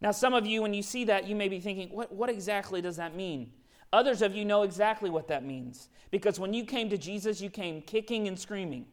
Now, 0.00 0.10
some 0.10 0.34
of 0.34 0.46
you, 0.46 0.60
when 0.60 0.74
you 0.74 0.82
see 0.82 1.04
that, 1.04 1.26
you 1.26 1.34
may 1.34 1.48
be 1.48 1.60
thinking, 1.60 1.88
what, 1.90 2.12
what 2.12 2.28
exactly 2.28 2.82
does 2.82 2.96
that 2.96 3.14
mean? 3.14 3.52
Others 3.94 4.22
of 4.22 4.34
you 4.34 4.44
know 4.44 4.64
exactly 4.64 5.08
what 5.08 5.28
that 5.28 5.44
means. 5.44 5.88
Because 6.10 6.40
when 6.40 6.52
you 6.52 6.64
came 6.64 6.90
to 6.90 6.98
Jesus, 6.98 7.40
you 7.40 7.48
came 7.48 7.80
kicking 7.80 8.26
and 8.26 8.36
screaming. 8.36 8.86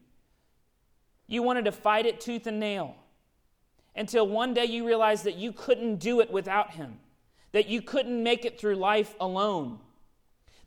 You 1.25 1.41
wanted 1.41 1.65
to 1.65 1.71
fight 1.71 2.05
it 2.05 2.21
tooth 2.21 2.45
and 2.45 2.59
nail 2.59 2.95
until 3.95 4.27
one 4.27 4.53
day 4.53 4.65
you 4.65 4.85
realized 4.85 5.23
that 5.23 5.37
you 5.37 5.53
couldn't 5.53 5.95
do 5.95 6.19
it 6.19 6.31
without 6.31 6.73
Him, 6.73 6.99
that 7.51 7.67
you 7.67 7.81
couldn't 7.81 8.21
make 8.21 8.45
it 8.45 8.59
through 8.59 8.75
life 8.75 9.15
alone. 9.19 9.79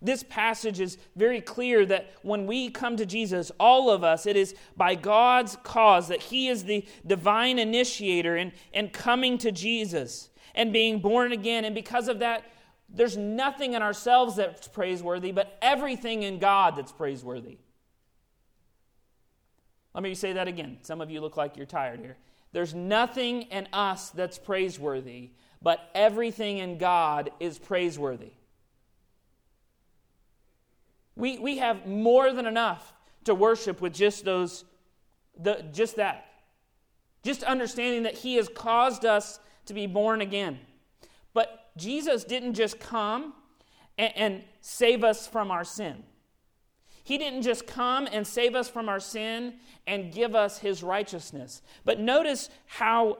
This 0.02 0.24
passage 0.24 0.80
is 0.80 0.98
very 1.14 1.40
clear 1.40 1.86
that 1.86 2.10
when 2.22 2.44
we 2.44 2.70
come 2.70 2.96
to 2.96 3.06
Jesus, 3.06 3.52
all 3.60 3.88
of 3.88 4.02
us, 4.02 4.26
it 4.26 4.34
is 4.34 4.56
by 4.76 4.96
God's 4.96 5.56
cause 5.62 6.08
that 6.08 6.22
He 6.22 6.48
is 6.48 6.64
the 6.64 6.84
divine 7.06 7.60
initiator 7.60 8.36
in, 8.36 8.52
in 8.72 8.88
coming 8.88 9.38
to 9.38 9.52
Jesus 9.52 10.28
and 10.56 10.72
being 10.72 10.98
born 10.98 11.30
again. 11.30 11.64
And 11.64 11.74
because 11.74 12.08
of 12.08 12.18
that, 12.18 12.44
there's 12.94 13.16
nothing 13.16 13.74
in 13.74 13.82
ourselves 13.82 14.36
that's 14.36 14.68
praiseworthy, 14.68 15.32
but 15.32 15.58
everything 15.60 16.22
in 16.22 16.38
God 16.38 16.76
that's 16.76 16.92
praiseworthy. 16.92 17.58
Let 19.94 20.02
me 20.02 20.14
say 20.14 20.32
that 20.32 20.48
again. 20.48 20.78
Some 20.82 21.00
of 21.00 21.10
you 21.10 21.20
look 21.20 21.36
like 21.36 21.56
you're 21.56 21.66
tired 21.66 22.00
here. 22.00 22.16
There's 22.52 22.74
nothing 22.74 23.42
in 23.42 23.68
us 23.72 24.10
that's 24.10 24.38
praiseworthy, 24.38 25.30
but 25.60 25.90
everything 25.94 26.58
in 26.58 26.78
God 26.78 27.30
is 27.40 27.58
praiseworthy. 27.58 28.32
We, 31.16 31.38
we 31.38 31.58
have 31.58 31.86
more 31.86 32.32
than 32.32 32.46
enough 32.46 32.92
to 33.24 33.34
worship 33.34 33.80
with 33.80 33.92
just 33.92 34.24
those, 34.24 34.64
the, 35.40 35.64
just 35.72 35.96
that. 35.96 36.26
Just 37.24 37.42
understanding 37.42 38.04
that 38.04 38.14
He 38.14 38.36
has 38.36 38.48
caused 38.48 39.04
us 39.04 39.40
to 39.66 39.74
be 39.74 39.86
born 39.86 40.20
again. 40.20 40.58
But 41.32 41.63
Jesus 41.76 42.24
didn't 42.24 42.54
just 42.54 42.78
come 42.80 43.34
and, 43.98 44.12
and 44.16 44.44
save 44.60 45.04
us 45.04 45.26
from 45.26 45.50
our 45.50 45.64
sin. 45.64 46.04
He 47.02 47.18
didn't 47.18 47.42
just 47.42 47.66
come 47.66 48.08
and 48.10 48.26
save 48.26 48.54
us 48.54 48.68
from 48.68 48.88
our 48.88 49.00
sin 49.00 49.54
and 49.86 50.12
give 50.12 50.34
us 50.34 50.58
his 50.58 50.82
righteousness. 50.82 51.60
But 51.84 52.00
notice 52.00 52.48
how 52.66 53.18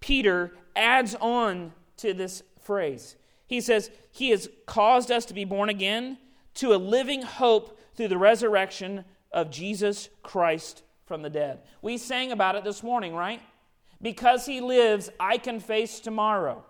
Peter 0.00 0.52
adds 0.76 1.16
on 1.20 1.72
to 1.98 2.14
this 2.14 2.42
phrase. 2.60 3.16
He 3.46 3.60
says, 3.60 3.90
He 4.12 4.30
has 4.30 4.48
caused 4.66 5.10
us 5.10 5.24
to 5.26 5.34
be 5.34 5.44
born 5.44 5.68
again 5.68 6.18
to 6.54 6.74
a 6.74 6.76
living 6.76 7.22
hope 7.22 7.78
through 7.94 8.08
the 8.08 8.18
resurrection 8.18 9.04
of 9.32 9.50
Jesus 9.50 10.08
Christ 10.22 10.82
from 11.06 11.22
the 11.22 11.30
dead. 11.30 11.60
We 11.80 11.98
sang 11.98 12.30
about 12.30 12.54
it 12.54 12.64
this 12.64 12.82
morning, 12.82 13.14
right? 13.14 13.40
Because 14.00 14.46
he 14.46 14.60
lives, 14.60 15.10
I 15.18 15.38
can 15.38 15.60
face 15.60 16.00
tomorrow. 16.00 16.64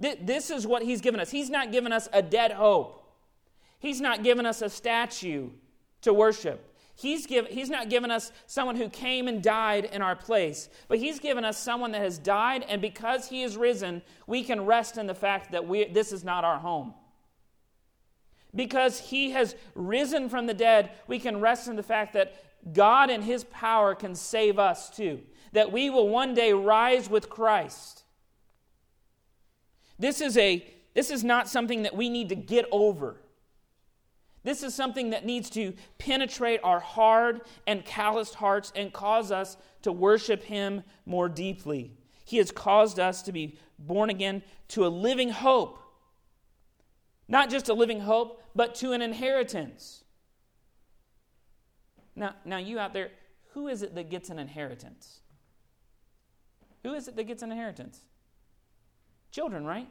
This 0.00 0.50
is 0.50 0.66
what 0.66 0.82
he's 0.82 1.02
given 1.02 1.20
us. 1.20 1.30
He's 1.30 1.50
not 1.50 1.70
given 1.70 1.92
us 1.92 2.08
a 2.12 2.22
dead 2.22 2.52
hope. 2.52 2.96
He's 3.78 4.00
not 4.00 4.24
given 4.24 4.46
us 4.46 4.62
a 4.62 4.70
statue 4.70 5.50
to 6.00 6.14
worship. 6.14 6.66
He's, 6.94 7.26
give, 7.26 7.46
he's 7.46 7.70
not 7.70 7.88
given 7.88 8.10
us 8.10 8.30
someone 8.46 8.76
who 8.76 8.90
came 8.90 9.26
and 9.26 9.42
died 9.42 9.86
in 9.86 10.02
our 10.02 10.14
place, 10.14 10.68
but 10.86 10.98
He's 10.98 11.18
given 11.18 11.46
us 11.46 11.56
someone 11.56 11.92
that 11.92 12.02
has 12.02 12.18
died, 12.18 12.64
and 12.68 12.82
because 12.82 13.28
He 13.28 13.42
is 13.42 13.56
risen, 13.56 14.02
we 14.26 14.44
can 14.44 14.66
rest 14.66 14.98
in 14.98 15.06
the 15.06 15.14
fact 15.14 15.52
that 15.52 15.66
we, 15.66 15.86
this 15.86 16.12
is 16.12 16.24
not 16.24 16.44
our 16.44 16.58
home. 16.58 16.92
Because 18.54 19.00
He 19.00 19.30
has 19.30 19.56
risen 19.74 20.28
from 20.28 20.46
the 20.46 20.52
dead, 20.52 20.90
we 21.06 21.18
can 21.18 21.40
rest 21.40 21.68
in 21.68 21.76
the 21.76 21.82
fact 21.82 22.12
that 22.12 22.34
God 22.74 23.08
and 23.08 23.24
His 23.24 23.44
power 23.44 23.94
can 23.94 24.14
save 24.14 24.58
us 24.58 24.90
too, 24.90 25.20
that 25.52 25.72
we 25.72 25.88
will 25.88 26.08
one 26.08 26.34
day 26.34 26.52
rise 26.52 27.08
with 27.08 27.30
Christ. 27.30 27.99
This 30.00 30.22
is, 30.22 30.38
a, 30.38 30.66
this 30.94 31.10
is 31.10 31.22
not 31.22 31.46
something 31.46 31.82
that 31.82 31.94
we 31.94 32.08
need 32.08 32.30
to 32.30 32.34
get 32.34 32.64
over. 32.72 33.20
This 34.42 34.62
is 34.62 34.74
something 34.74 35.10
that 35.10 35.26
needs 35.26 35.50
to 35.50 35.74
penetrate 35.98 36.60
our 36.64 36.80
hard 36.80 37.42
and 37.66 37.84
calloused 37.84 38.36
hearts 38.36 38.72
and 38.74 38.90
cause 38.94 39.30
us 39.30 39.58
to 39.82 39.92
worship 39.92 40.42
Him 40.42 40.82
more 41.04 41.28
deeply. 41.28 41.92
He 42.24 42.38
has 42.38 42.50
caused 42.50 42.98
us 42.98 43.20
to 43.22 43.32
be 43.32 43.58
born 43.78 44.08
again 44.08 44.42
to 44.68 44.86
a 44.86 44.88
living 44.88 45.28
hope. 45.28 45.78
Not 47.28 47.50
just 47.50 47.68
a 47.68 47.74
living 47.74 48.00
hope, 48.00 48.42
but 48.54 48.74
to 48.76 48.92
an 48.92 49.02
inheritance. 49.02 50.02
Now, 52.16 52.36
now 52.46 52.56
you 52.56 52.78
out 52.78 52.94
there, 52.94 53.10
who 53.52 53.68
is 53.68 53.82
it 53.82 53.94
that 53.94 54.08
gets 54.08 54.30
an 54.30 54.38
inheritance? 54.38 55.20
Who 56.84 56.94
is 56.94 57.06
it 57.06 57.16
that 57.16 57.24
gets 57.24 57.42
an 57.42 57.52
inheritance? 57.52 58.00
Children, 59.30 59.64
right? 59.64 59.88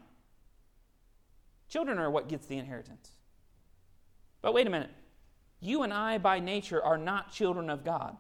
Children 1.70 1.98
are 2.00 2.10
what 2.10 2.28
gets 2.28 2.46
the 2.48 2.58
inheritance. 2.58 3.12
But 4.42 4.54
wait 4.54 4.68
a 4.68 4.70
minute. 4.70 4.90
You 5.60 5.84
and 5.84 5.94
I, 5.94 6.18
by 6.18 6.40
nature, 6.40 6.82
are 6.84 6.98
not 6.98 7.32
children 7.32 7.70
of 7.70 7.84
God. 7.84 8.18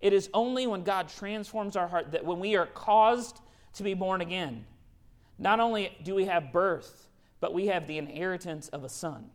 It 0.00 0.12
is 0.12 0.28
only 0.34 0.66
when 0.66 0.82
God 0.82 1.08
transforms 1.08 1.76
our 1.76 1.86
heart 1.86 2.12
that 2.12 2.24
when 2.24 2.40
we 2.40 2.56
are 2.56 2.66
caused 2.66 3.40
to 3.74 3.82
be 3.82 3.94
born 3.94 4.20
again, 4.20 4.66
not 5.38 5.60
only 5.60 5.96
do 6.02 6.14
we 6.14 6.24
have 6.26 6.52
birth, 6.52 7.08
but 7.40 7.54
we 7.54 7.66
have 7.66 7.86
the 7.86 7.98
inheritance 7.98 8.68
of 8.68 8.84
a 8.84 8.88
son. 8.88 9.30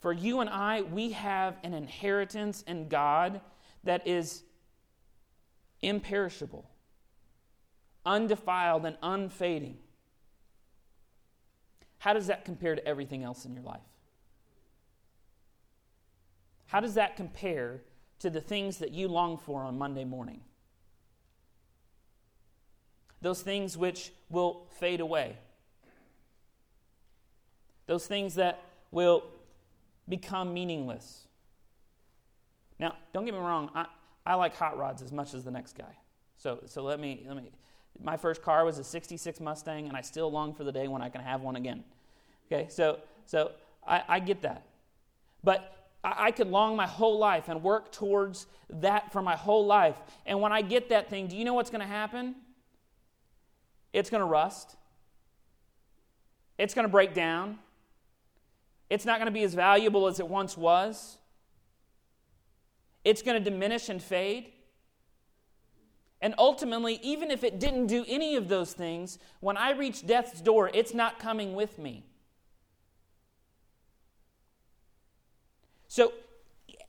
For 0.00 0.12
you 0.12 0.40
and 0.40 0.50
I, 0.50 0.82
we 0.82 1.12
have 1.12 1.56
an 1.62 1.72
inheritance 1.72 2.62
in 2.66 2.88
God 2.88 3.40
that 3.84 4.06
is 4.06 4.42
imperishable, 5.80 6.68
undefiled, 8.04 8.84
and 8.84 8.96
unfading. 9.02 9.78
How 11.98 12.12
does 12.12 12.26
that 12.26 12.44
compare 12.44 12.74
to 12.74 12.86
everything 12.86 13.22
else 13.22 13.44
in 13.44 13.54
your 13.54 13.62
life? 13.62 13.80
How 16.66 16.80
does 16.80 16.94
that 16.94 17.16
compare 17.16 17.82
to 18.18 18.30
the 18.30 18.40
things 18.40 18.78
that 18.78 18.92
you 18.92 19.08
long 19.08 19.38
for 19.38 19.62
on 19.62 19.78
Monday 19.78 20.04
morning? 20.04 20.40
Those 23.22 23.40
things 23.40 23.76
which 23.76 24.12
will 24.28 24.66
fade 24.78 25.00
away. 25.00 25.36
Those 27.86 28.06
things 28.06 28.34
that 28.34 28.62
will 28.90 29.24
become 30.08 30.52
meaningless. 30.52 31.26
Now, 32.78 32.96
don't 33.12 33.24
get 33.24 33.34
me 33.34 33.40
wrong, 33.40 33.70
I, 33.74 33.86
I 34.26 34.34
like 34.34 34.54
hot 34.56 34.76
rods 34.76 35.00
as 35.00 35.12
much 35.12 35.32
as 35.32 35.44
the 35.44 35.50
next 35.50 35.76
guy. 35.78 35.96
So, 36.36 36.60
so 36.66 36.82
let 36.82 37.00
me, 37.00 37.24
let 37.26 37.36
me, 37.36 37.50
my 38.02 38.16
first 38.16 38.42
car 38.42 38.64
was 38.64 38.78
a 38.78 38.84
66 38.84 39.40
Mustang, 39.40 39.88
and 39.88 39.96
I 39.96 40.00
still 40.00 40.30
long 40.30 40.54
for 40.54 40.64
the 40.64 40.72
day 40.72 40.88
when 40.88 41.02
I 41.02 41.08
can 41.08 41.20
have 41.20 41.42
one 41.42 41.56
again. 41.56 41.84
Okay, 42.46 42.68
so, 42.68 42.98
so 43.26 43.52
I, 43.86 44.02
I 44.08 44.20
get 44.20 44.42
that. 44.42 44.66
But 45.42 45.88
I, 46.02 46.26
I 46.26 46.30
could 46.30 46.48
long 46.48 46.76
my 46.76 46.86
whole 46.86 47.18
life 47.18 47.48
and 47.48 47.62
work 47.62 47.92
towards 47.92 48.46
that 48.68 49.12
for 49.12 49.22
my 49.22 49.36
whole 49.36 49.66
life. 49.66 49.96
And 50.26 50.40
when 50.40 50.52
I 50.52 50.62
get 50.62 50.88
that 50.90 51.08
thing, 51.08 51.26
do 51.26 51.36
you 51.36 51.44
know 51.44 51.54
what's 51.54 51.70
going 51.70 51.80
to 51.80 51.86
happen? 51.86 52.34
It's 53.92 54.10
going 54.10 54.20
to 54.20 54.26
rust. 54.26 54.76
It's 56.58 56.74
going 56.74 56.86
to 56.86 56.90
break 56.90 57.14
down. 57.14 57.58
It's 58.90 59.04
not 59.04 59.18
going 59.18 59.26
to 59.26 59.32
be 59.32 59.42
as 59.44 59.54
valuable 59.54 60.06
as 60.06 60.20
it 60.20 60.28
once 60.28 60.56
was. 60.56 61.18
It's 63.04 63.22
going 63.22 63.42
to 63.42 63.50
diminish 63.50 63.88
and 63.88 64.02
fade. 64.02 64.52
And 66.20 66.34
ultimately, 66.38 66.98
even 67.02 67.30
if 67.30 67.44
it 67.44 67.58
didn't 67.58 67.86
do 67.86 68.04
any 68.08 68.36
of 68.36 68.48
those 68.48 68.72
things, 68.72 69.18
when 69.40 69.56
I 69.56 69.72
reach 69.72 70.06
death's 70.06 70.40
door, 70.40 70.70
it's 70.72 70.94
not 70.94 71.18
coming 71.18 71.54
with 71.54 71.78
me. 71.78 72.04
So, 75.88 76.12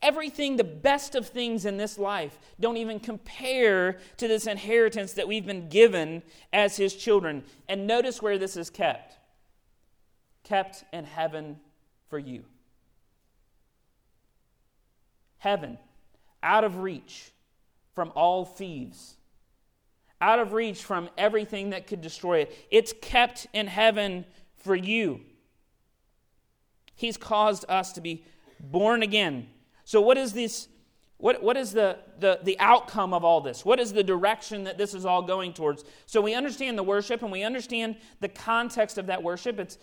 everything, 0.02 0.56
the 0.56 0.64
best 0.64 1.16
of 1.16 1.28
things 1.28 1.66
in 1.66 1.78
this 1.78 2.00
life, 2.00 2.40
don't 2.60 2.78
even 2.78 3.00
compare 3.00 4.00
to 4.18 4.28
this 4.28 4.48
inheritance 4.48 5.14
that 5.14 5.28
we've 5.28 5.46
been 5.46 5.68
given 5.68 6.24
as 6.54 6.78
His 6.78 6.96
children. 6.96 7.44
And 7.68 7.88
notice 7.88 8.22
where 8.22 8.38
this 8.38 8.56
is 8.56 8.70
kept 8.70 9.18
kept 10.46 10.86
in 10.94 11.04
heaven 11.04 11.60
for 12.08 12.18
you. 12.18 12.46
Heaven, 15.40 15.78
out 16.42 16.64
of 16.64 16.78
reach 16.78 17.32
from 17.96 18.12
all 18.14 18.46
thieves, 18.46 19.16
out 20.22 20.38
of 20.38 20.54
reach 20.54 20.84
from 20.84 21.10
everything 21.18 21.72
that 21.72 21.88
could 21.88 22.02
destroy 22.02 22.40
it. 22.40 22.68
It's 22.70 22.94
kept 23.02 23.48
in 23.54 23.68
heaven 23.68 24.26
for 24.58 24.76
you. 24.76 25.22
He's 26.94 27.18
caused 27.18 27.66
us 27.70 27.94
to 27.94 28.02
be 28.02 28.26
born 28.60 29.02
again. 29.02 29.48
So, 29.86 30.02
what 30.02 30.18
is 30.18 30.34
this? 30.34 30.68
What, 31.18 31.42
what 31.42 31.56
is 31.56 31.72
the, 31.72 32.00
the, 32.20 32.40
the 32.44 32.60
outcome 32.60 33.14
of 33.14 33.24
all 33.24 33.40
this? 33.40 33.64
What 33.64 33.80
is 33.80 33.94
the 33.94 34.04
direction 34.04 34.66
that 34.66 34.78
this 34.78 34.94
is 34.94 35.06
all 35.06 35.22
going 35.22 35.54
towards? 35.54 35.86
So, 36.06 36.22
we 36.22 36.34
understand 36.34 36.78
the 36.78 36.84
worship 36.84 37.22
and 37.22 37.32
we 37.32 37.44
understand 37.44 37.98
the 38.20 38.28
context 38.30 38.98
of 38.98 39.08
that 39.08 39.24
worship. 39.24 39.60
It's 39.60 39.78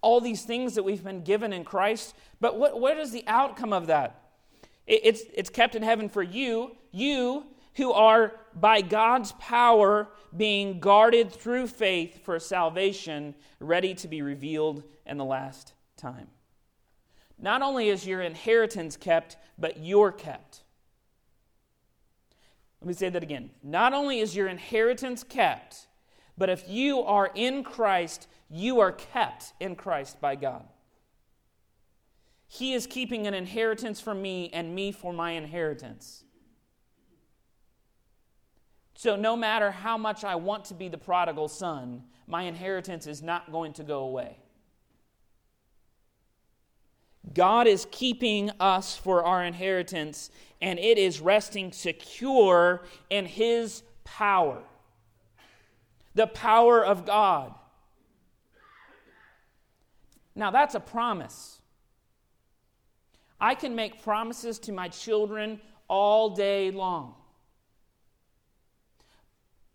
all 0.00 0.20
these 0.20 0.42
things 0.42 0.74
that 0.74 0.82
we've 0.82 1.04
been 1.04 1.22
given 1.22 1.52
in 1.52 1.64
Christ. 1.64 2.14
But 2.40 2.58
what, 2.58 2.80
what 2.80 2.96
is 2.96 3.12
the 3.12 3.24
outcome 3.26 3.72
of 3.72 3.86
that? 3.86 4.25
It, 4.86 5.00
it's, 5.04 5.22
it's 5.34 5.50
kept 5.50 5.74
in 5.74 5.82
heaven 5.82 6.08
for 6.08 6.22
you, 6.22 6.76
you 6.92 7.44
who 7.76 7.92
are 7.92 8.32
by 8.54 8.80
God's 8.80 9.32
power 9.32 10.08
being 10.34 10.80
guarded 10.80 11.30
through 11.30 11.66
faith 11.66 12.24
for 12.24 12.38
salvation, 12.38 13.34
ready 13.60 13.94
to 13.94 14.08
be 14.08 14.22
revealed 14.22 14.82
in 15.04 15.18
the 15.18 15.24
last 15.24 15.74
time. 15.96 16.28
Not 17.38 17.60
only 17.60 17.88
is 17.88 18.06
your 18.06 18.22
inheritance 18.22 18.96
kept, 18.96 19.36
but 19.58 19.78
you're 19.78 20.12
kept. 20.12 20.62
Let 22.80 22.88
me 22.88 22.94
say 22.94 23.08
that 23.10 23.22
again. 23.22 23.50
Not 23.62 23.92
only 23.92 24.20
is 24.20 24.34
your 24.34 24.48
inheritance 24.48 25.22
kept, 25.22 25.86
but 26.38 26.48
if 26.48 26.68
you 26.68 27.00
are 27.00 27.30
in 27.34 27.62
Christ, 27.62 28.26
you 28.48 28.80
are 28.80 28.92
kept 28.92 29.52
in 29.60 29.76
Christ 29.76 30.20
by 30.20 30.36
God. 30.36 30.66
He 32.48 32.74
is 32.74 32.86
keeping 32.86 33.26
an 33.26 33.34
inheritance 33.34 34.00
for 34.00 34.14
me 34.14 34.50
and 34.52 34.74
me 34.74 34.92
for 34.92 35.12
my 35.12 35.32
inheritance. 35.32 36.24
So, 38.94 39.14
no 39.14 39.36
matter 39.36 39.70
how 39.70 39.98
much 39.98 40.24
I 40.24 40.36
want 40.36 40.64
to 40.66 40.74
be 40.74 40.88
the 40.88 40.96
prodigal 40.96 41.48
son, 41.48 42.04
my 42.26 42.44
inheritance 42.44 43.06
is 43.06 43.22
not 43.22 43.52
going 43.52 43.74
to 43.74 43.82
go 43.82 44.00
away. 44.00 44.38
God 47.34 47.66
is 47.66 47.86
keeping 47.90 48.50
us 48.60 48.96
for 48.96 49.24
our 49.24 49.44
inheritance, 49.44 50.30
and 50.62 50.78
it 50.78 50.96
is 50.96 51.20
resting 51.20 51.72
secure 51.72 52.84
in 53.10 53.26
His 53.26 53.82
power. 54.04 54.62
The 56.14 56.28
power 56.28 56.84
of 56.84 57.04
God. 57.04 57.52
Now, 60.34 60.50
that's 60.50 60.74
a 60.74 60.80
promise. 60.80 61.55
I 63.40 63.54
can 63.54 63.74
make 63.74 64.02
promises 64.02 64.58
to 64.60 64.72
my 64.72 64.88
children 64.88 65.60
all 65.88 66.30
day 66.30 66.70
long. 66.70 67.14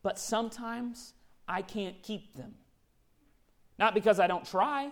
But 0.04 0.18
sometimes 0.18 1.14
I 1.48 1.62
can't 1.62 2.02
keep 2.02 2.36
them. 2.36 2.56
Not 3.78 3.94
because 3.94 4.20
I 4.20 4.28
don't 4.28 4.46
try, 4.46 4.92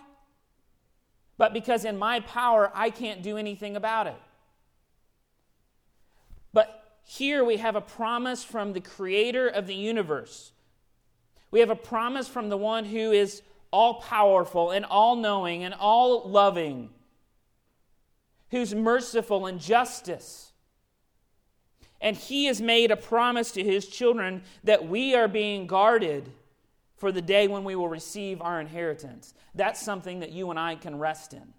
but 1.36 1.52
because 1.52 1.84
in 1.84 1.98
my 1.98 2.20
power 2.20 2.70
I 2.74 2.90
can't 2.90 3.22
do 3.22 3.36
anything 3.36 3.76
about 3.76 4.06
it. 4.06 4.16
But 6.52 6.98
here 7.04 7.44
we 7.44 7.56
have 7.56 7.76
a 7.76 7.80
promise 7.80 8.44
from 8.44 8.72
the 8.72 8.80
creator 8.80 9.48
of 9.48 9.66
the 9.66 9.74
universe. 9.74 10.52
We 11.50 11.60
have 11.60 11.70
a 11.70 11.76
promise 11.76 12.28
from 12.28 12.48
the 12.48 12.56
one 12.56 12.84
who 12.84 13.10
is 13.10 13.42
all 13.72 14.00
powerful 14.00 14.70
and 14.70 14.84
all 14.84 15.16
knowing 15.16 15.64
and 15.64 15.74
all 15.74 16.28
loving, 16.28 16.90
who's 18.50 18.74
merciful 18.74 19.46
and 19.46 19.60
justice. 19.60 20.52
And 22.00 22.16
he 22.16 22.46
has 22.46 22.60
made 22.60 22.90
a 22.90 22.96
promise 22.96 23.52
to 23.52 23.62
his 23.62 23.86
children 23.86 24.42
that 24.64 24.88
we 24.88 25.14
are 25.14 25.28
being 25.28 25.66
guarded 25.66 26.30
for 26.96 27.12
the 27.12 27.22
day 27.22 27.48
when 27.48 27.64
we 27.64 27.74
will 27.74 27.88
receive 27.88 28.40
our 28.42 28.60
inheritance. 28.60 29.34
That's 29.54 29.80
something 29.80 30.20
that 30.20 30.30
you 30.30 30.50
and 30.50 30.58
I 30.58 30.76
can 30.76 30.98
rest 30.98 31.34
in. 31.34 31.54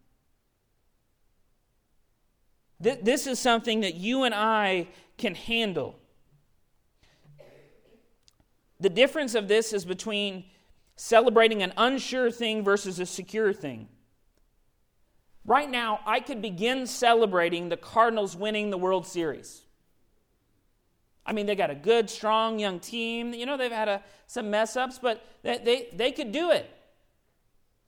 This 2.79 3.27
is 3.27 3.37
something 3.37 3.81
that 3.81 3.93
you 3.93 4.23
and 4.23 4.33
I 4.33 4.87
can 5.17 5.35
handle. 5.35 5.99
The 8.79 8.89
difference 8.89 9.35
of 9.35 9.47
this 9.47 9.71
is 9.71 9.85
between 9.85 10.45
celebrating 10.95 11.61
an 11.61 11.73
unsure 11.77 12.31
thing 12.31 12.63
versus 12.63 12.99
a 12.99 13.05
secure 13.05 13.53
thing. 13.53 13.87
Right 15.45 15.69
now, 15.69 15.99
I 16.05 16.19
could 16.19 16.41
begin 16.41 16.85
celebrating 16.85 17.69
the 17.69 17.77
Cardinals 17.77 18.35
winning 18.35 18.69
the 18.69 18.77
World 18.77 19.07
Series. 19.07 19.61
I 21.25 21.33
mean, 21.33 21.45
they 21.45 21.55
got 21.55 21.69
a 21.69 21.75
good, 21.75 22.09
strong 22.09 22.59
young 22.59 22.79
team. 22.79 23.33
You 23.33 23.45
know, 23.45 23.57
they've 23.57 23.71
had 23.71 23.87
a, 23.87 24.03
some 24.27 24.49
mess 24.49 24.75
ups, 24.75 24.99
but 25.01 25.25
they, 25.43 25.57
they, 25.57 25.87
they 25.93 26.11
could 26.11 26.31
do 26.31 26.51
it. 26.51 26.69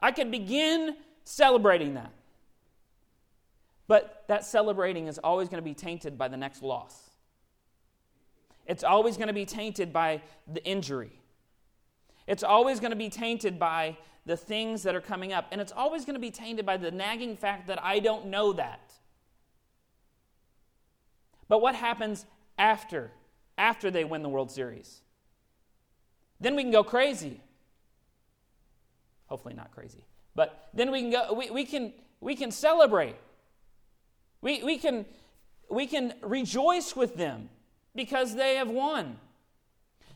I 0.02 0.12
could 0.12 0.32
begin 0.32 0.96
celebrating 1.24 1.94
that. 1.94 2.12
But 3.88 4.24
that 4.28 4.46
celebrating 4.46 5.08
is 5.08 5.18
always 5.20 5.50
going 5.50 5.62
to 5.62 5.66
be 5.66 5.74
tainted 5.74 6.18
by 6.18 6.28
the 6.28 6.38
next 6.38 6.64
loss. 6.64 7.12
It's 8.66 8.84
always 8.84 9.18
going 9.18 9.28
to 9.28 9.34
be 9.34 9.46
tainted 9.46 9.92
by 9.92 10.22
the 10.52 10.64
injury. 10.66 11.20
It's 12.28 12.44
always 12.44 12.80
going 12.80 12.92
to 12.92 12.98
be 12.98 13.10
tainted 13.10 13.60
by 13.60 13.98
the 14.26 14.38
things 14.38 14.84
that 14.84 14.96
are 14.96 15.02
coming 15.02 15.34
up. 15.34 15.48
And 15.52 15.60
it's 15.60 15.72
always 15.72 16.06
going 16.06 16.16
to 16.16 16.20
be 16.20 16.32
tainted 16.32 16.66
by 16.66 16.78
the 16.78 16.92
nagging 16.92 17.36
fact 17.36 17.68
that 17.68 17.84
I 17.84 18.00
don't 18.00 18.28
know 18.28 18.54
that. 18.54 18.94
But 21.50 21.62
what 21.62 21.76
happens 21.76 22.26
after? 22.58 23.12
After 23.58 23.92
they 23.92 24.04
win 24.04 24.24
the 24.24 24.30
World 24.30 24.52
Series? 24.52 25.02
Then 26.40 26.56
we 26.56 26.64
can 26.64 26.72
go 26.72 26.84
crazy. 26.84 27.42
Hopefully 29.28 29.54
not 29.54 29.72
crazy. 29.72 30.06
But 30.36 30.70
then 30.74 30.92
we 30.92 31.02
can 31.02 31.12
go 31.12 31.34
we, 31.34 31.50
we 31.50 31.66
can 31.66 31.94
we 32.20 32.36
can 32.36 32.52
celebrate. 32.52 33.16
We, 34.42 34.64
we 34.64 34.78
can 34.78 35.06
we 35.70 35.88
can 35.88 36.14
rejoice 36.22 36.96
with 36.96 37.16
them 37.16 37.50
because 37.96 38.36
they 38.36 38.56
have 38.56 38.70
won. 38.70 39.18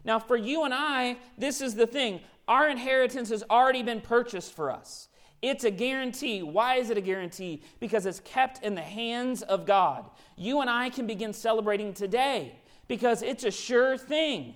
Now, 0.08 0.20
for 0.20 0.38
you 0.38 0.64
and 0.64 0.74
I, 0.74 1.18
this 1.38 1.60
is 1.60 1.76
the 1.76 1.86
thing 1.86 2.22
our 2.48 2.70
inheritance 2.70 3.30
has 3.30 3.44
already 3.50 3.84
been 3.84 4.00
purchased 4.00 4.56
for 4.56 4.72
us. 4.72 5.10
It's 5.42 5.66
a 5.66 5.70
guarantee. 5.70 6.42
Why 6.42 6.76
is 6.76 6.90
it 6.90 6.98
a 6.98 7.02
guarantee? 7.02 7.62
Because 7.82 8.06
it's 8.06 8.22
kept 8.22 8.64
in 8.64 8.74
the 8.74 8.82
hands 8.82 9.42
of 9.42 9.66
God. 9.66 10.10
You 10.38 10.62
and 10.62 10.70
I 10.70 10.90
can 10.90 11.06
begin 11.08 11.34
celebrating 11.34 11.94
today 11.94 12.56
because 12.88 13.22
it's 13.22 13.44
a 13.44 13.52
sure 13.52 13.98
thing. 13.98 14.56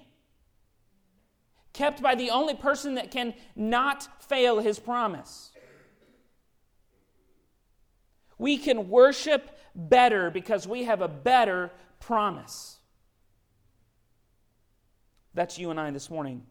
Kept 1.73 2.01
by 2.01 2.15
the 2.15 2.29
only 2.29 2.55
person 2.55 2.95
that 2.95 3.11
can 3.11 3.33
not 3.53 4.23
fail 4.23 4.59
his 4.59 4.79
promise. 4.79 5.51
We 8.37 8.57
can 8.57 8.89
worship 8.89 9.57
better 9.75 10.31
because 10.31 10.65
we 10.65 10.85
have 10.85 11.01
a 11.01 11.09
better 11.09 11.71
promise. 11.99 12.77
That's 15.34 15.58
you 15.58 15.72
and 15.72 15.80
I 15.80 15.91
this 15.91 16.10
morning. 16.10 16.44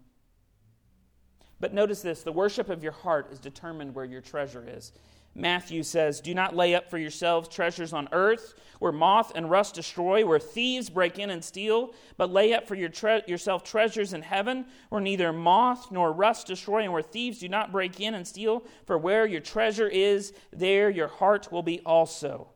But 1.61 1.75
notice 1.75 2.03
this 2.03 2.23
the 2.23 2.33
worship 2.33 2.69
of 2.71 2.83
your 2.83 2.93
heart 2.93 3.29
is 3.31 3.39
determined 3.39 3.95
where 3.95 4.05
your 4.05 4.23
treasure 4.23 4.65
is. 4.67 4.93
Matthew 5.35 5.85
says, 5.85 6.21
Do 6.21 6.35
not 6.35 6.57
lay 6.57 6.75
up 6.75 6.91
for 6.91 6.99
yourselves 6.99 7.49
treasures 7.49 7.93
on 7.93 8.09
earth, 8.11 8.55
where 8.81 8.91
moth 8.91 9.31
and 9.35 9.49
rust 9.49 9.77
destroy, 9.77 10.27
where 10.27 10.41
thieves 10.41 10.91
break 10.91 11.21
in 11.21 11.31
and 11.31 11.45
steal, 11.45 11.95
but 12.17 12.33
lay 12.33 12.53
up 12.53 12.67
for 12.67 12.75
your 12.75 12.89
tre- 12.89 13.23
yourself 13.29 13.63
treasures 13.63 14.13
in 14.13 14.23
heaven, 14.23 14.67
where 14.89 15.01
neither 15.01 15.33
moth 15.33 15.93
nor 15.93 16.13
rust 16.13 16.49
destroy, 16.49 16.83
and 16.83 16.93
where 16.93 17.03
thieves 17.03 17.39
do 17.39 17.49
not 17.49 17.71
break 17.71 18.01
in 18.01 18.15
and 18.15 18.27
steal. 18.27 18.65
For 18.87 18.99
where 18.99 19.25
your 19.25 19.41
treasure 19.41 19.89
is, 19.89 20.33
there 20.53 20.91
your 20.91 21.09
heart 21.09 21.53
will 21.53 21.63
be 21.63 21.81
also. 21.87 22.49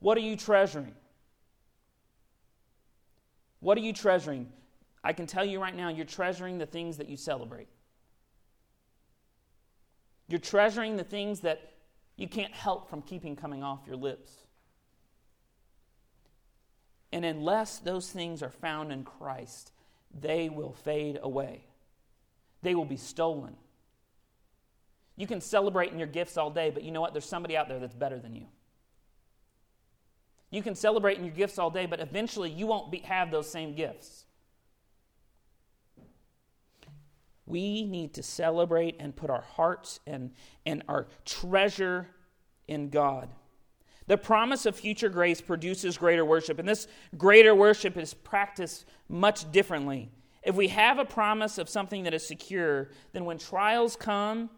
What 0.00 0.18
are 0.18 0.22
you 0.22 0.36
treasuring? 0.36 0.94
What 3.60 3.78
are 3.78 3.82
you 3.82 3.94
treasuring? 3.94 4.52
I 5.08 5.14
can 5.14 5.26
tell 5.26 5.42
you 5.42 5.58
right 5.58 5.74
now, 5.74 5.88
you're 5.88 6.04
treasuring 6.04 6.58
the 6.58 6.66
things 6.66 6.98
that 6.98 7.08
you 7.08 7.16
celebrate. 7.16 7.68
You're 10.28 10.38
treasuring 10.38 10.98
the 10.98 11.02
things 11.02 11.40
that 11.40 11.72
you 12.18 12.28
can't 12.28 12.52
help 12.52 12.90
from 12.90 13.00
keeping 13.00 13.34
coming 13.34 13.62
off 13.62 13.86
your 13.86 13.96
lips. 13.96 14.30
And 17.10 17.24
unless 17.24 17.78
those 17.78 18.10
things 18.10 18.42
are 18.42 18.50
found 18.50 18.92
in 18.92 19.02
Christ, 19.02 19.72
they 20.12 20.50
will 20.50 20.74
fade 20.74 21.18
away. 21.22 21.64
They 22.60 22.74
will 22.74 22.84
be 22.84 22.98
stolen. 22.98 23.56
You 25.16 25.26
can 25.26 25.40
celebrate 25.40 25.90
in 25.90 25.96
your 25.96 26.06
gifts 26.06 26.36
all 26.36 26.50
day, 26.50 26.68
but 26.68 26.82
you 26.82 26.90
know 26.90 27.00
what? 27.00 27.14
There's 27.14 27.24
somebody 27.24 27.56
out 27.56 27.70
there 27.70 27.78
that's 27.78 27.94
better 27.94 28.18
than 28.18 28.34
you. 28.34 28.44
You 30.50 30.62
can 30.62 30.74
celebrate 30.74 31.16
in 31.16 31.24
your 31.24 31.34
gifts 31.34 31.58
all 31.58 31.70
day, 31.70 31.86
but 31.86 31.98
eventually 31.98 32.50
you 32.50 32.66
won't 32.66 32.90
be, 32.92 32.98
have 32.98 33.30
those 33.30 33.50
same 33.50 33.74
gifts. 33.74 34.26
We 37.48 37.86
need 37.86 38.12
to 38.14 38.22
celebrate 38.22 38.96
and 39.00 39.16
put 39.16 39.30
our 39.30 39.40
hearts 39.40 40.00
and, 40.06 40.32
and 40.66 40.82
our 40.86 41.08
treasure 41.24 42.08
in 42.68 42.90
God. 42.90 43.30
The 44.06 44.18
promise 44.18 44.66
of 44.66 44.76
future 44.76 45.08
grace 45.08 45.40
produces 45.40 45.96
greater 45.96 46.24
worship, 46.24 46.58
and 46.58 46.68
this 46.68 46.86
greater 47.16 47.54
worship 47.54 47.96
is 47.96 48.12
practiced 48.12 48.84
much 49.08 49.50
differently. 49.50 50.10
If 50.42 50.56
we 50.56 50.68
have 50.68 50.98
a 50.98 51.04
promise 51.06 51.56
of 51.56 51.68
something 51.68 52.04
that 52.04 52.12
is 52.12 52.26
secure, 52.26 52.90
then 53.12 53.24
when 53.24 53.38
trials 53.38 53.96
come, 53.96 54.50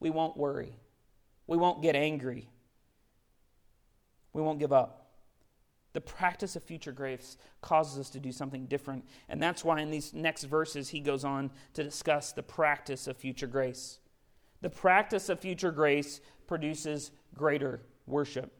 we 0.00 0.10
won't 0.10 0.36
worry. 0.36 0.76
We 1.46 1.56
won't 1.56 1.80
get 1.80 1.94
angry. 1.94 2.48
We 4.32 4.42
won't 4.42 4.58
give 4.58 4.72
up. 4.72 5.01
The 5.92 6.00
practice 6.00 6.56
of 6.56 6.62
future 6.62 6.92
grace 6.92 7.36
causes 7.60 7.98
us 7.98 8.10
to 8.10 8.20
do 8.20 8.32
something 8.32 8.66
different. 8.66 9.04
And 9.28 9.42
that's 9.42 9.64
why 9.64 9.80
in 9.80 9.90
these 9.90 10.14
next 10.14 10.44
verses, 10.44 10.88
he 10.88 11.00
goes 11.00 11.24
on 11.24 11.50
to 11.74 11.84
discuss 11.84 12.32
the 12.32 12.42
practice 12.42 13.06
of 13.06 13.16
future 13.16 13.46
grace. 13.46 13.98
The 14.62 14.70
practice 14.70 15.28
of 15.28 15.40
future 15.40 15.70
grace 15.70 16.20
produces 16.46 17.10
greater 17.34 17.82
worship. 18.06 18.52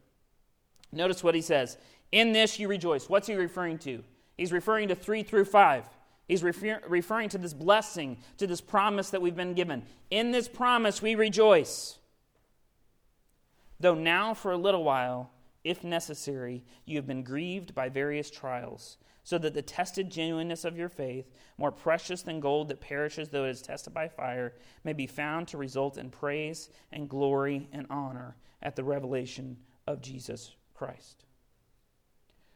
Notice 0.92 1.25
what 1.25 1.35
he 1.35 1.40
says 1.40 1.79
In 2.11 2.33
this 2.33 2.59
you 2.59 2.68
rejoice. 2.68 3.09
What's 3.09 3.29
he 3.29 3.35
referring 3.35 3.79
to? 3.79 4.05
He's 4.37 4.53
referring 4.53 4.88
to 4.88 4.95
3 4.95 5.23
through 5.23 5.45
5. 5.47 5.85
He's 6.29 6.42
refer- 6.42 6.81
referring 6.88 7.29
to 7.31 7.38
this 7.38 7.55
blessing, 7.55 8.18
to 8.38 8.47
this 8.47 8.61
promise 8.61 9.11
that 9.11 9.23
we've 9.23 9.37
been 9.37 9.55
given. 9.55 9.85
In 10.11 10.31
this 10.31 10.49
promise 10.49 11.03
we 11.03 11.14
rejoice. 11.14 11.99
Though 13.81 13.95
now 13.95 14.33
for 14.35 14.53
a 14.53 14.57
little 14.57 14.85
while, 14.85 15.31
if 15.64 15.85
necessary, 15.85 16.64
you 16.85 16.96
have 16.96 17.07
been 17.07 17.22
grieved 17.22 17.75
by 17.75 17.88
various 17.88 18.31
trials, 18.31 18.96
so 19.25 19.38
that 19.38 19.55
the 19.55 19.62
tested 19.62 20.11
genuineness 20.11 20.64
of 20.64 20.77
your 20.77 20.88
faith, 20.88 21.31
more 21.57 21.70
precious 21.70 22.22
than 22.22 22.40
gold 22.40 22.68
that 22.68 22.81
perishes 22.81 23.29
though 23.29 23.44
it 23.44 23.51
is 23.51 23.62
tested 23.62 23.94
by 23.94 24.09
fire, 24.09 24.55
may 24.83 24.92
be 24.92 25.07
found 25.07 25.46
to 25.48 25.57
result 25.57 25.96
in 25.96 26.11
praise 26.11 26.70
and 26.90 27.09
glory 27.09 27.68
and 27.72 27.87
honor 27.88 28.37
at 28.62 28.75
the 28.75 28.85
revelation 28.85 29.57
of 29.87 30.01
Jesus 30.01 30.55
Christ. 30.75 31.25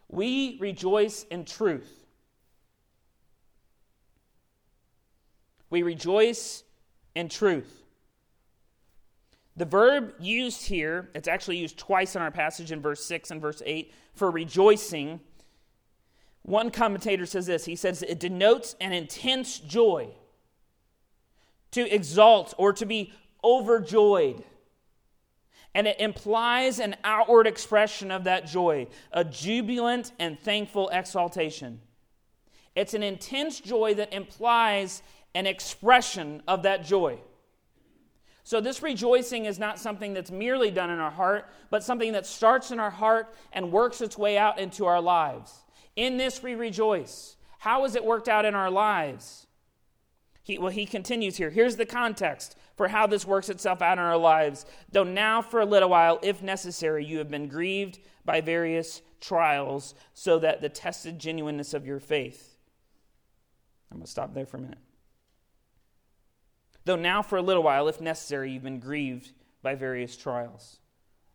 We 0.09 0.59
rejoice 0.61 1.25
in 1.31 1.45
truth. 1.45 2.07
We 5.71 5.83
rejoice 5.83 6.65
in 7.15 7.29
truth. 7.29 7.86
The 9.57 9.65
verb 9.65 10.15
used 10.21 10.67
here, 10.67 11.09
it's 11.15 11.29
actually 11.29 11.57
used 11.57 11.79
twice 11.79 12.15
in 12.15 12.23
our 12.23 12.31
passage 12.31 12.73
in 12.73 12.83
verse 12.83 13.05
6 13.05 13.31
and 13.31 13.41
verse 13.41 13.63
8 13.65 13.93
for 14.15 14.31
rejoicing. 14.31 15.21
One 16.43 16.71
commentator 16.71 17.25
says 17.25 17.47
this 17.47 17.65
he 17.65 17.77
says 17.77 18.03
it 18.03 18.21
denotes 18.21 18.77
an 18.81 18.93
intense 18.93 19.59
joy, 19.59 20.11
to 21.73 21.95
exalt 21.95 22.55
or 22.59 22.73
to 22.73 22.87
be 22.87 23.13
overjoyed. 23.43 24.45
And 25.75 25.87
it 25.87 26.01
implies 26.01 26.79
an 26.79 26.97
outward 27.05 27.47
expression 27.47 28.11
of 28.11 28.25
that 28.25 28.47
joy, 28.47 28.87
a 29.13 29.25
jubilant 29.25 30.13
and 30.19 30.41
thankful 30.41 30.89
exaltation. 30.89 31.81
It's 32.75 32.95
an 32.95 33.03
intense 33.03 33.61
joy 33.61 33.95
that 33.95 34.13
implies 34.13 35.03
an 35.35 35.47
expression 35.47 36.43
of 36.49 36.63
that 36.63 36.85
joy. 36.85 37.19
So, 38.47 38.61
this 38.61 38.81
rejoicing 38.81 39.47
is 39.47 39.59
not 39.59 39.77
something 39.77 40.15
that's 40.15 40.31
merely 40.31 40.71
done 40.71 40.89
in 40.89 41.01
our 41.01 41.11
heart, 41.11 41.51
but 41.69 41.83
something 41.83 42.13
that 42.13 42.27
starts 42.27 42.71
in 42.71 42.79
our 42.79 42.93
heart 42.93 43.35
and 43.53 43.73
works 43.73 44.01
its 44.01 44.17
way 44.17 44.39
out 44.39 44.61
into 44.61 44.87
our 44.87 45.01
lives. 45.01 45.65
In 45.97 46.17
this 46.17 46.45
we 46.45 46.55
rejoice. 46.55 47.39
How 47.59 47.85
is 47.85 47.97
it 47.97 48.05
worked 48.05 48.29
out 48.29 48.45
in 48.45 48.55
our 48.55 48.71
lives? 48.71 49.49
He, 50.45 50.59
well, 50.59 50.71
he 50.71 50.87
continues 50.87 51.39
here. 51.39 51.51
Here's 51.51 51.75
the 51.75 51.85
context 51.85 52.57
for 52.77 52.87
how 52.87 53.09
this 53.09 53.27
works 53.27 53.49
itself 53.49 53.83
out 53.83 53.99
in 53.99 54.05
our 54.05 54.17
lives. 54.17 54.65
Though 54.93 55.03
now, 55.03 55.43
for 55.43 55.59
a 55.59 55.67
little 55.67 55.89
while, 55.89 56.21
if 56.23 56.41
necessary, 56.41 57.05
you 57.05 57.19
have 57.19 57.29
been 57.29 57.49
grieved 57.49 57.99
by 58.25 58.43
various 58.43 59.03
trials, 59.21 59.97
so 60.15 60.39
that 60.39 60.61
the 60.61 60.69
tested 60.69 61.19
genuineness 61.19 61.75
of 61.75 61.85
your 61.85 61.99
faith. 61.99 62.59
I'm 63.91 63.97
going 63.97 64.05
to 64.05 64.11
stop 64.11 64.35
there 64.35 64.47
for 64.47 64.59
a 64.59 64.61
minute 64.61 64.86
though 66.87 66.97
now 66.97 67.21
for 67.21 67.37
a 67.37 67.43
little 67.43 67.63
while, 67.63 67.89
if 67.89 68.01
necessary, 68.01 68.53
you've 68.53 68.63
been 68.63 68.81
grieved 68.81 69.33
by 69.63 69.75
various 69.75 70.17
trials. 70.17 70.79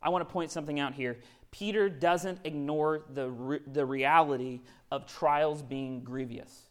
I 0.02 0.10
want 0.10 0.28
to 0.28 0.34
point 0.34 0.50
something 0.50 0.80
out 0.80 0.96
here. 0.96 1.20
Peter 1.52 1.90
doesn't 1.90 2.40
ignore 2.46 3.04
the, 3.14 3.30
re- 3.30 3.60
the 3.72 3.86
reality 3.86 4.62
of 4.90 5.06
trials 5.06 5.62
being 5.62 6.04
grievous. 6.04 6.64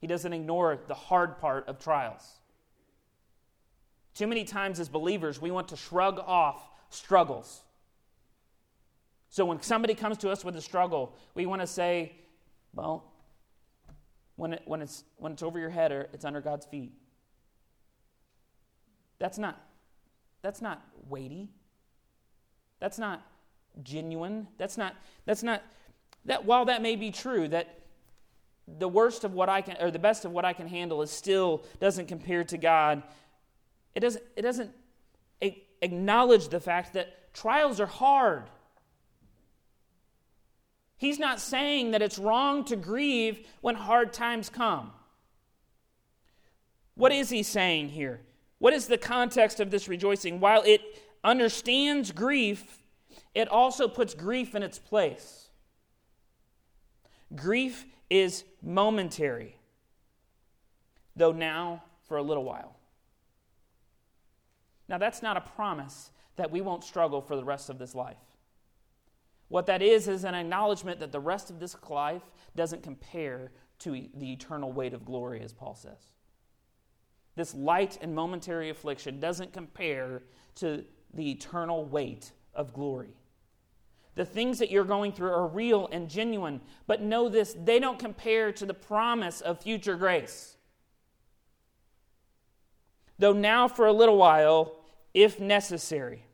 He 0.00 0.08
doesn't 0.08 0.32
ignore 0.32 0.80
the 0.88 0.94
hard 0.94 1.38
part 1.38 1.68
of 1.68 1.78
trials. 1.78 2.40
Too 4.14 4.26
many 4.26 4.44
times 4.44 4.80
as 4.80 4.88
believers, 4.88 5.40
we 5.40 5.52
want 5.52 5.68
to 5.68 5.76
shrug 5.76 6.18
off 6.18 6.68
struggles. 6.90 7.62
So 9.30 9.44
when 9.44 9.62
somebody 9.62 9.94
comes 9.94 10.18
to 10.18 10.30
us 10.30 10.44
with 10.44 10.56
a 10.56 10.60
struggle, 10.60 11.16
we 11.34 11.46
want 11.46 11.60
to 11.62 11.66
say, 11.68 12.16
well, 12.74 13.11
when, 14.36 14.54
it, 14.54 14.62
when, 14.64 14.82
it's, 14.82 15.04
when 15.16 15.32
it's 15.32 15.42
over 15.42 15.58
your 15.58 15.70
head 15.70 15.92
or 15.92 16.08
it's 16.12 16.24
under 16.24 16.40
God's 16.40 16.66
feet. 16.66 16.92
That's 19.18 19.38
not, 19.38 19.60
that's 20.42 20.60
not 20.60 20.82
weighty. 21.08 21.48
That's 22.80 22.98
not 22.98 23.22
genuine. 23.82 24.48
That's 24.58 24.76
not, 24.76 24.94
that's 25.24 25.42
not, 25.42 25.62
that 26.24 26.44
while 26.44 26.64
that 26.64 26.82
may 26.82 26.96
be 26.96 27.10
true, 27.10 27.48
that 27.48 27.78
the 28.78 28.88
worst 28.88 29.24
of 29.24 29.34
what 29.34 29.48
I 29.48 29.60
can, 29.60 29.76
or 29.80 29.90
the 29.90 29.98
best 29.98 30.24
of 30.24 30.32
what 30.32 30.44
I 30.44 30.52
can 30.52 30.66
handle 30.66 31.02
is 31.02 31.10
still 31.10 31.64
doesn't 31.80 32.06
compare 32.06 32.44
to 32.44 32.58
God. 32.58 33.02
It 33.94 34.00
doesn't, 34.00 34.24
it 34.36 34.42
doesn't 34.42 34.70
acknowledge 35.82 36.48
the 36.48 36.60
fact 36.60 36.94
that 36.94 37.34
trials 37.34 37.80
are 37.80 37.86
hard. 37.86 38.44
He's 41.02 41.18
not 41.18 41.40
saying 41.40 41.90
that 41.90 42.00
it's 42.00 42.16
wrong 42.16 42.64
to 42.66 42.76
grieve 42.76 43.44
when 43.60 43.74
hard 43.74 44.12
times 44.12 44.48
come. 44.48 44.92
What 46.94 47.10
is 47.10 47.28
he 47.28 47.42
saying 47.42 47.88
here? 47.88 48.20
What 48.60 48.72
is 48.72 48.86
the 48.86 48.98
context 48.98 49.58
of 49.58 49.72
this 49.72 49.88
rejoicing? 49.88 50.38
While 50.38 50.62
it 50.62 50.80
understands 51.24 52.12
grief, 52.12 52.78
it 53.34 53.48
also 53.48 53.88
puts 53.88 54.14
grief 54.14 54.54
in 54.54 54.62
its 54.62 54.78
place. 54.78 55.48
Grief 57.34 57.84
is 58.08 58.44
momentary, 58.62 59.56
though 61.16 61.32
now 61.32 61.82
for 62.06 62.16
a 62.16 62.22
little 62.22 62.44
while. 62.44 62.76
Now, 64.88 64.98
that's 64.98 65.20
not 65.20 65.36
a 65.36 65.40
promise 65.40 66.12
that 66.36 66.52
we 66.52 66.60
won't 66.60 66.84
struggle 66.84 67.20
for 67.20 67.34
the 67.34 67.42
rest 67.42 67.70
of 67.70 67.80
this 67.80 67.92
life. 67.92 68.18
What 69.52 69.66
that 69.66 69.82
is, 69.82 70.08
is 70.08 70.24
an 70.24 70.34
acknowledgement 70.34 70.98
that 71.00 71.12
the 71.12 71.20
rest 71.20 71.50
of 71.50 71.60
this 71.60 71.76
life 71.90 72.22
doesn't 72.56 72.82
compare 72.82 73.52
to 73.80 74.08
the 74.14 74.32
eternal 74.32 74.72
weight 74.72 74.94
of 74.94 75.04
glory, 75.04 75.42
as 75.42 75.52
Paul 75.52 75.74
says. 75.74 76.14
This 77.36 77.54
light 77.54 77.98
and 78.00 78.14
momentary 78.14 78.70
affliction 78.70 79.20
doesn't 79.20 79.52
compare 79.52 80.22
to 80.54 80.86
the 81.12 81.30
eternal 81.30 81.84
weight 81.84 82.32
of 82.54 82.72
glory. 82.72 83.14
The 84.14 84.24
things 84.24 84.58
that 84.58 84.70
you're 84.70 84.84
going 84.84 85.12
through 85.12 85.32
are 85.32 85.46
real 85.46 85.86
and 85.92 86.08
genuine, 86.08 86.62
but 86.86 87.02
know 87.02 87.28
this 87.28 87.54
they 87.62 87.78
don't 87.78 87.98
compare 87.98 88.52
to 88.52 88.64
the 88.64 88.72
promise 88.72 89.42
of 89.42 89.60
future 89.60 89.96
grace. 89.96 90.56
Though 93.18 93.34
now, 93.34 93.68
for 93.68 93.86
a 93.86 93.92
little 93.92 94.16
while, 94.16 94.76
if 95.12 95.38
necessary. 95.38 96.24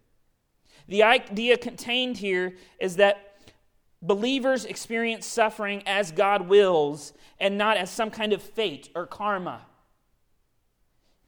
The 0.89 1.03
idea 1.03 1.57
contained 1.59 2.17
here 2.17 2.55
is 2.81 2.97
that 2.97 3.37
believers 4.01 4.65
experience 4.65 5.27
suffering 5.27 5.83
as 5.87 6.11
God 6.13 6.49
wills 6.49 7.13
and 7.39 7.59
not 7.59 7.77
as 7.77 7.91
some 7.91 8.11
kind 8.11 8.33
of 8.33 8.43
fate 8.43 8.89
or 8.95 9.07
karma. 9.07 9.63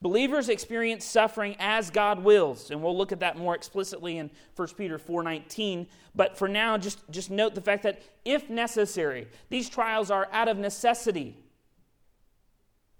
Believers 0.02 0.48
experience 0.48 1.04
suffering 1.04 1.56
as 1.58 1.90
God 1.90 2.24
wills, 2.24 2.70
and 2.70 2.82
we'll 2.82 2.96
look 2.96 3.12
at 3.12 3.20
that 3.20 3.36
more 3.36 3.54
explicitly 3.54 4.16
in 4.16 4.30
1 4.56 4.68
Peter 4.78 4.98
4:19, 4.98 5.86
but 6.14 6.38
for 6.38 6.48
now 6.48 6.78
just 6.78 7.00
just 7.10 7.30
note 7.30 7.54
the 7.54 7.60
fact 7.60 7.82
that 7.82 8.00
if 8.24 8.48
necessary, 8.48 9.28
these 9.50 9.68
trials 9.68 10.10
are 10.10 10.26
out 10.32 10.48
of 10.48 10.56
necessity. 10.56 11.36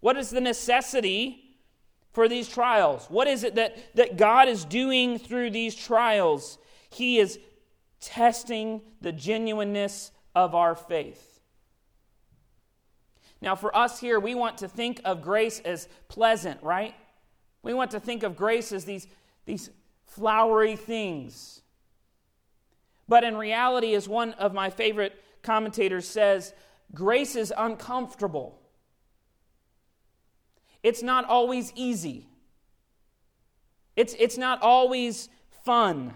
What 0.00 0.18
is 0.18 0.28
the 0.28 0.42
necessity 0.42 1.39
for 2.12 2.28
these 2.28 2.48
trials? 2.48 3.06
What 3.08 3.28
is 3.28 3.44
it 3.44 3.54
that, 3.54 3.76
that 3.94 4.16
God 4.16 4.48
is 4.48 4.64
doing 4.64 5.18
through 5.18 5.50
these 5.50 5.74
trials? 5.74 6.58
He 6.90 7.18
is 7.18 7.38
testing 8.00 8.80
the 9.00 9.12
genuineness 9.12 10.10
of 10.34 10.54
our 10.54 10.74
faith. 10.74 11.40
Now, 13.42 13.54
for 13.54 13.74
us 13.74 14.00
here, 14.00 14.20
we 14.20 14.34
want 14.34 14.58
to 14.58 14.68
think 14.68 15.00
of 15.04 15.22
grace 15.22 15.60
as 15.60 15.88
pleasant, 16.08 16.62
right? 16.62 16.94
We 17.62 17.72
want 17.74 17.92
to 17.92 18.00
think 18.00 18.22
of 18.22 18.36
grace 18.36 18.72
as 18.72 18.84
these, 18.84 19.06
these 19.46 19.70
flowery 20.04 20.76
things. 20.76 21.62
But 23.08 23.24
in 23.24 23.36
reality, 23.36 23.94
as 23.94 24.08
one 24.08 24.34
of 24.34 24.52
my 24.52 24.70
favorite 24.70 25.22
commentators 25.42 26.06
says, 26.06 26.52
grace 26.94 27.34
is 27.34 27.52
uncomfortable. 27.56 28.59
It's 30.82 31.02
not 31.02 31.24
always 31.24 31.72
easy. 31.74 32.26
It's, 33.96 34.14
it's 34.18 34.38
not 34.38 34.62
always 34.62 35.28
fun. 35.64 36.14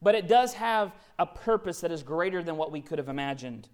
But 0.00 0.14
it 0.14 0.26
does 0.26 0.54
have 0.54 0.92
a 1.18 1.26
purpose 1.26 1.80
that 1.80 1.92
is 1.92 2.02
greater 2.02 2.42
than 2.42 2.56
what 2.56 2.72
we 2.72 2.80
could 2.80 2.98
have 2.98 3.08
imagined 3.08 3.68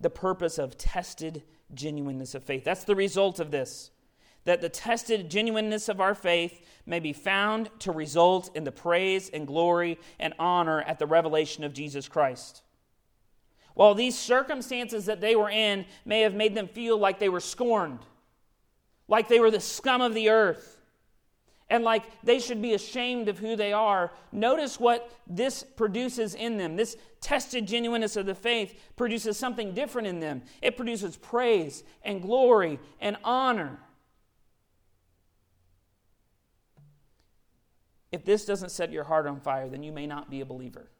the 0.00 0.10
purpose 0.10 0.58
of 0.58 0.78
tested 0.78 1.42
genuineness 1.74 2.34
of 2.34 2.42
faith. 2.42 2.64
That's 2.64 2.84
the 2.84 2.96
result 2.96 3.38
of 3.38 3.50
this. 3.50 3.90
That 4.44 4.62
the 4.62 4.70
tested 4.70 5.30
genuineness 5.30 5.88
of 5.90 6.00
our 6.00 6.14
faith 6.14 6.64
may 6.86 6.98
be 6.98 7.12
found 7.12 7.68
to 7.80 7.92
result 7.92 8.50
in 8.56 8.64
the 8.64 8.72
praise 8.72 9.28
and 9.28 9.46
glory 9.46 9.98
and 10.18 10.32
honor 10.38 10.80
at 10.80 10.98
the 10.98 11.06
revelation 11.06 11.62
of 11.62 11.74
Jesus 11.74 12.08
Christ. 12.08 12.62
While 13.80 13.94
these 13.94 14.18
circumstances 14.18 15.06
that 15.06 15.22
they 15.22 15.34
were 15.34 15.48
in 15.48 15.86
may 16.04 16.20
have 16.20 16.34
made 16.34 16.54
them 16.54 16.68
feel 16.68 16.98
like 16.98 17.18
they 17.18 17.30
were 17.30 17.40
scorned, 17.40 18.00
like 19.08 19.26
they 19.26 19.40
were 19.40 19.50
the 19.50 19.58
scum 19.58 20.02
of 20.02 20.12
the 20.12 20.28
earth, 20.28 20.78
and 21.70 21.82
like 21.82 22.04
they 22.22 22.40
should 22.40 22.60
be 22.60 22.74
ashamed 22.74 23.30
of 23.30 23.38
who 23.38 23.56
they 23.56 23.72
are. 23.72 24.12
Notice 24.32 24.78
what 24.78 25.10
this 25.26 25.62
produces 25.62 26.34
in 26.34 26.58
them. 26.58 26.76
This 26.76 26.94
tested 27.22 27.66
genuineness 27.66 28.16
of 28.16 28.26
the 28.26 28.34
faith 28.34 28.78
produces 28.96 29.38
something 29.38 29.72
different 29.72 30.08
in 30.08 30.20
them. 30.20 30.42
It 30.60 30.76
produces 30.76 31.16
praise 31.16 31.82
and 32.02 32.20
glory 32.20 32.78
and 33.00 33.16
honor. 33.24 33.78
If 38.12 38.26
this 38.26 38.44
doesn't 38.44 38.72
set 38.72 38.92
your 38.92 39.04
heart 39.04 39.26
on 39.26 39.40
fire, 39.40 39.70
then 39.70 39.82
you 39.82 39.90
may 39.90 40.06
not 40.06 40.28
be 40.28 40.42
a 40.42 40.44
believer. 40.44 40.90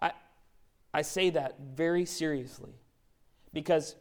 I, 0.00 0.12
I 0.92 1.02
say 1.02 1.30
that 1.30 1.56
very 1.74 2.04
seriously 2.04 2.72
because 3.52 3.94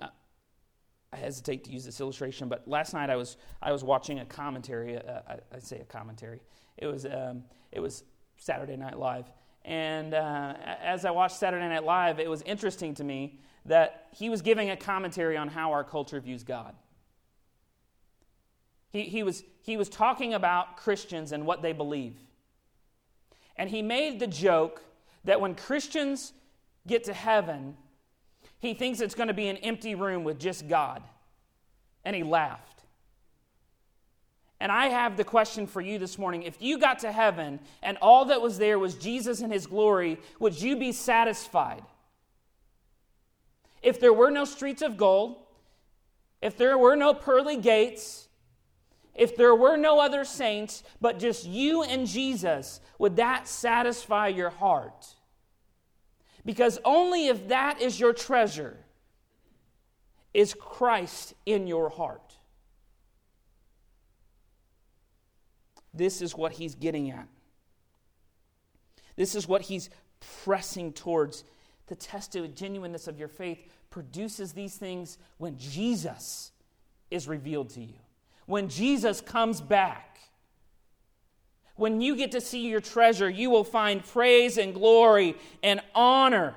I 0.00 1.16
hesitate 1.16 1.62
to 1.64 1.70
use 1.70 1.84
this 1.84 2.00
illustration, 2.00 2.48
but 2.48 2.66
last 2.66 2.92
night 2.92 3.08
I 3.08 3.14
was 3.14 3.36
I 3.62 3.70
was 3.70 3.84
watching 3.84 4.18
a 4.18 4.24
commentary. 4.24 4.98
Uh, 4.98 5.20
I, 5.28 5.36
I, 5.52 5.58
say 5.60 5.78
a 5.78 5.84
commentary. 5.84 6.40
It 6.76 6.86
was 6.86 7.06
um, 7.06 7.44
it 7.70 7.78
was 7.78 8.02
Saturday 8.36 8.76
Night 8.76 8.98
Live, 8.98 9.26
and 9.64 10.12
uh, 10.12 10.54
as 10.82 11.04
I 11.04 11.12
watched 11.12 11.36
Saturday 11.36 11.68
Night 11.68 11.84
Live, 11.84 12.18
it 12.18 12.28
was 12.28 12.42
interesting 12.42 12.94
to 12.94 13.04
me 13.04 13.38
that 13.64 14.08
he 14.12 14.28
was 14.28 14.42
giving 14.42 14.70
a 14.70 14.76
commentary 14.76 15.36
on 15.36 15.48
how 15.48 15.72
our 15.72 15.84
culture 15.84 16.20
views 16.20 16.42
God. 16.42 16.74
He, 18.90 19.02
he, 19.02 19.22
was, 19.22 19.42
he 19.62 19.76
was 19.76 19.88
talking 19.88 20.34
about 20.34 20.76
Christians 20.76 21.32
and 21.32 21.46
what 21.46 21.62
they 21.62 21.72
believe. 21.72 22.16
And 23.56 23.70
he 23.70 23.82
made 23.82 24.20
the 24.20 24.26
joke 24.26 24.82
that 25.24 25.40
when 25.40 25.54
Christians 25.54 26.32
get 26.86 27.04
to 27.04 27.12
heaven, 27.12 27.76
he 28.58 28.74
thinks 28.74 29.00
it's 29.00 29.14
going 29.14 29.28
to 29.28 29.34
be 29.34 29.48
an 29.48 29.56
empty 29.58 29.94
room 29.94 30.24
with 30.24 30.38
just 30.38 30.68
God. 30.68 31.02
And 32.04 32.14
he 32.14 32.22
laughed. 32.22 32.74
And 34.60 34.70
I 34.70 34.86
have 34.86 35.16
the 35.16 35.24
question 35.24 35.66
for 35.66 35.80
you 35.80 35.98
this 35.98 36.18
morning. 36.18 36.42
If 36.42 36.62
you 36.62 36.78
got 36.78 37.00
to 37.00 37.12
heaven 37.12 37.60
and 37.82 37.98
all 38.00 38.26
that 38.26 38.40
was 38.40 38.56
there 38.58 38.78
was 38.78 38.94
Jesus 38.94 39.40
and 39.40 39.52
his 39.52 39.66
glory, 39.66 40.18
would 40.38 40.60
you 40.60 40.76
be 40.76 40.92
satisfied? 40.92 41.82
If 43.82 44.00
there 44.00 44.12
were 44.12 44.30
no 44.30 44.44
streets 44.44 44.80
of 44.80 44.96
gold, 44.96 45.36
if 46.40 46.56
there 46.56 46.78
were 46.78 46.96
no 46.96 47.12
pearly 47.12 47.56
gates, 47.56 48.23
if 49.14 49.36
there 49.36 49.54
were 49.54 49.76
no 49.76 50.00
other 50.00 50.24
saints, 50.24 50.82
but 51.00 51.18
just 51.18 51.46
you 51.46 51.82
and 51.82 52.06
Jesus, 52.06 52.80
would 52.98 53.16
that 53.16 53.46
satisfy 53.46 54.28
your 54.28 54.50
heart? 54.50 55.06
Because 56.44 56.78
only 56.84 57.28
if 57.28 57.48
that 57.48 57.80
is 57.80 57.98
your 57.98 58.12
treasure 58.12 58.76
is 60.34 60.52
Christ 60.52 61.34
in 61.46 61.66
your 61.66 61.88
heart. 61.88 62.34
This 65.94 66.20
is 66.20 66.36
what 66.36 66.52
he's 66.52 66.74
getting 66.74 67.10
at. 67.10 67.28
This 69.16 69.36
is 69.36 69.46
what 69.46 69.62
he's 69.62 69.90
pressing 70.42 70.92
towards. 70.92 71.44
The 71.86 71.94
tested 71.94 72.56
genuineness 72.56 73.06
of 73.06 73.18
your 73.18 73.28
faith 73.28 73.58
produces 73.90 74.52
these 74.52 74.74
things 74.74 75.18
when 75.38 75.56
Jesus 75.56 76.50
is 77.10 77.28
revealed 77.28 77.70
to 77.70 77.80
you, 77.80 77.94
when 78.46 78.68
Jesus 78.68 79.20
comes 79.20 79.60
back. 79.60 80.18
When 81.76 82.00
you 82.00 82.14
get 82.14 82.32
to 82.32 82.40
see 82.40 82.68
your 82.68 82.80
treasure, 82.80 83.28
you 83.28 83.50
will 83.50 83.64
find 83.64 84.04
praise 84.04 84.58
and 84.58 84.72
glory 84.72 85.36
and 85.62 85.80
honor. 85.94 86.54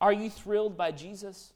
Are 0.00 0.12
you 0.12 0.30
thrilled 0.30 0.76
by 0.76 0.92
Jesus? 0.92 1.52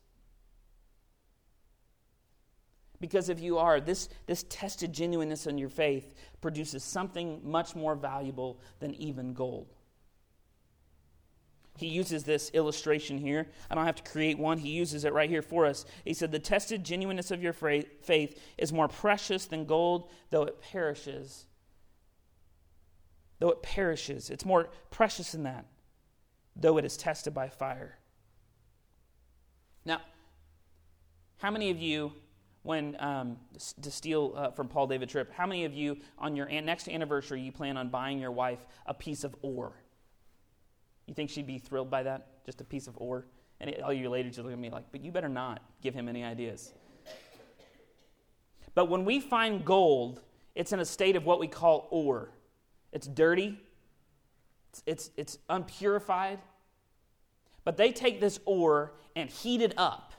Because 3.00 3.28
if 3.28 3.40
you 3.40 3.58
are, 3.58 3.80
this, 3.80 4.08
this 4.26 4.44
tested 4.48 4.92
genuineness 4.92 5.46
in 5.46 5.56
your 5.56 5.68
faith 5.68 6.14
produces 6.40 6.82
something 6.82 7.40
much 7.44 7.74
more 7.74 7.94
valuable 7.94 8.58
than 8.80 8.94
even 8.94 9.32
gold. 9.32 9.72
He 11.78 11.86
uses 11.86 12.24
this 12.24 12.50
illustration 12.52 13.18
here. 13.18 13.46
I 13.70 13.74
don't 13.74 13.86
have 13.86 14.02
to 14.02 14.10
create 14.10 14.38
one. 14.38 14.58
He 14.58 14.70
uses 14.70 15.04
it 15.04 15.12
right 15.12 15.30
here 15.30 15.42
for 15.42 15.64
us. 15.64 15.84
He 16.04 16.12
said, 16.12 16.32
The 16.32 16.38
tested 16.38 16.84
genuineness 16.84 17.30
of 17.30 17.42
your 17.42 17.52
faith 17.52 18.40
is 18.58 18.72
more 18.72 18.88
precious 18.88 19.46
than 19.46 19.64
gold, 19.64 20.10
though 20.30 20.42
it 20.42 20.60
perishes 20.60 21.46
though 23.38 23.50
it 23.50 23.62
perishes. 23.62 24.30
It's 24.30 24.44
more 24.44 24.68
precious 24.90 25.32
than 25.32 25.44
that, 25.44 25.66
though 26.56 26.78
it 26.78 26.84
is 26.84 26.96
tested 26.96 27.34
by 27.34 27.48
fire. 27.48 27.98
Now, 29.84 30.00
how 31.38 31.50
many 31.50 31.70
of 31.70 31.80
you, 31.80 32.12
when 32.62 32.96
um, 32.98 33.38
to 33.80 33.90
steal 33.90 34.34
uh, 34.36 34.50
from 34.50 34.68
Paul 34.68 34.88
David 34.88 35.08
Tripp, 35.08 35.32
how 35.32 35.46
many 35.46 35.64
of 35.64 35.72
you 35.72 35.98
on 36.18 36.36
your 36.36 36.46
next 36.60 36.88
anniversary 36.88 37.40
you 37.40 37.52
plan 37.52 37.76
on 37.76 37.88
buying 37.88 38.18
your 38.18 38.32
wife 38.32 38.66
a 38.86 38.94
piece 38.94 39.24
of 39.24 39.34
ore? 39.42 39.72
You 41.08 41.14
think 41.14 41.30
she'd 41.30 41.46
be 41.46 41.58
thrilled 41.58 41.90
by 41.90 42.02
that? 42.02 42.44
Just 42.44 42.60
a 42.60 42.64
piece 42.64 42.86
of 42.86 42.94
ore? 42.98 43.24
And 43.60 43.74
all 43.82 43.92
your 43.92 44.10
ladies 44.10 44.38
look 44.38 44.52
at 44.52 44.58
me 44.58 44.68
like, 44.68 44.84
but 44.92 45.02
you 45.02 45.10
better 45.10 45.28
not 45.28 45.62
give 45.82 45.94
him 45.94 46.06
any 46.06 46.22
ideas. 46.22 46.74
But 48.74 48.90
when 48.90 49.06
we 49.06 49.18
find 49.18 49.64
gold, 49.64 50.20
it's 50.54 50.72
in 50.72 50.80
a 50.80 50.84
state 50.84 51.16
of 51.16 51.24
what 51.24 51.40
we 51.40 51.48
call 51.48 51.88
ore. 51.90 52.30
It's 52.92 53.06
dirty, 53.06 53.58
it's, 54.70 54.82
it's, 54.86 55.10
it's 55.16 55.38
unpurified. 55.48 56.40
But 57.64 57.78
they 57.78 57.90
take 57.90 58.20
this 58.20 58.38
ore 58.44 58.92
and 59.16 59.30
heat 59.30 59.62
it 59.62 59.74
up. 59.76 60.12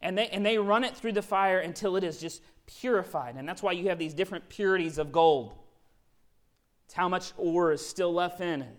And 0.00 0.16
they, 0.16 0.28
and 0.28 0.46
they 0.46 0.58
run 0.58 0.84
it 0.84 0.96
through 0.96 1.12
the 1.12 1.22
fire 1.22 1.58
until 1.58 1.96
it 1.96 2.04
is 2.04 2.20
just 2.20 2.40
purified. 2.66 3.34
And 3.34 3.48
that's 3.48 3.62
why 3.62 3.72
you 3.72 3.88
have 3.88 3.98
these 3.98 4.14
different 4.14 4.48
purities 4.48 4.98
of 4.98 5.10
gold. 5.10 5.54
It's 6.86 6.94
how 6.94 7.08
much 7.08 7.32
ore 7.36 7.72
is 7.72 7.84
still 7.84 8.14
left 8.14 8.40
in 8.40 8.62
it. 8.62 8.76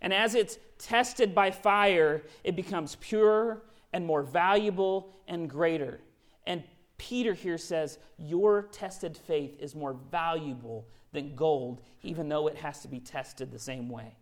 And 0.00 0.12
as 0.12 0.34
it's 0.34 0.58
tested 0.78 1.34
by 1.34 1.50
fire, 1.50 2.22
it 2.44 2.56
becomes 2.56 2.96
purer 2.96 3.62
and 3.92 4.04
more 4.06 4.22
valuable 4.22 5.10
and 5.26 5.48
greater. 5.48 6.00
And 6.46 6.62
Peter 6.98 7.32
here 7.32 7.56
says, 7.56 7.98
Your 8.18 8.62
tested 8.64 9.16
faith 9.16 9.56
is 9.58 9.74
more 9.74 9.96
valuable 10.10 10.86
than 11.12 11.34
gold, 11.34 11.80
even 12.02 12.28
though 12.28 12.48
it 12.48 12.56
has 12.56 12.82
to 12.82 12.88
be 12.88 13.00
tested 13.00 13.50
the 13.50 13.58
same 13.58 13.88
way. 13.88 14.16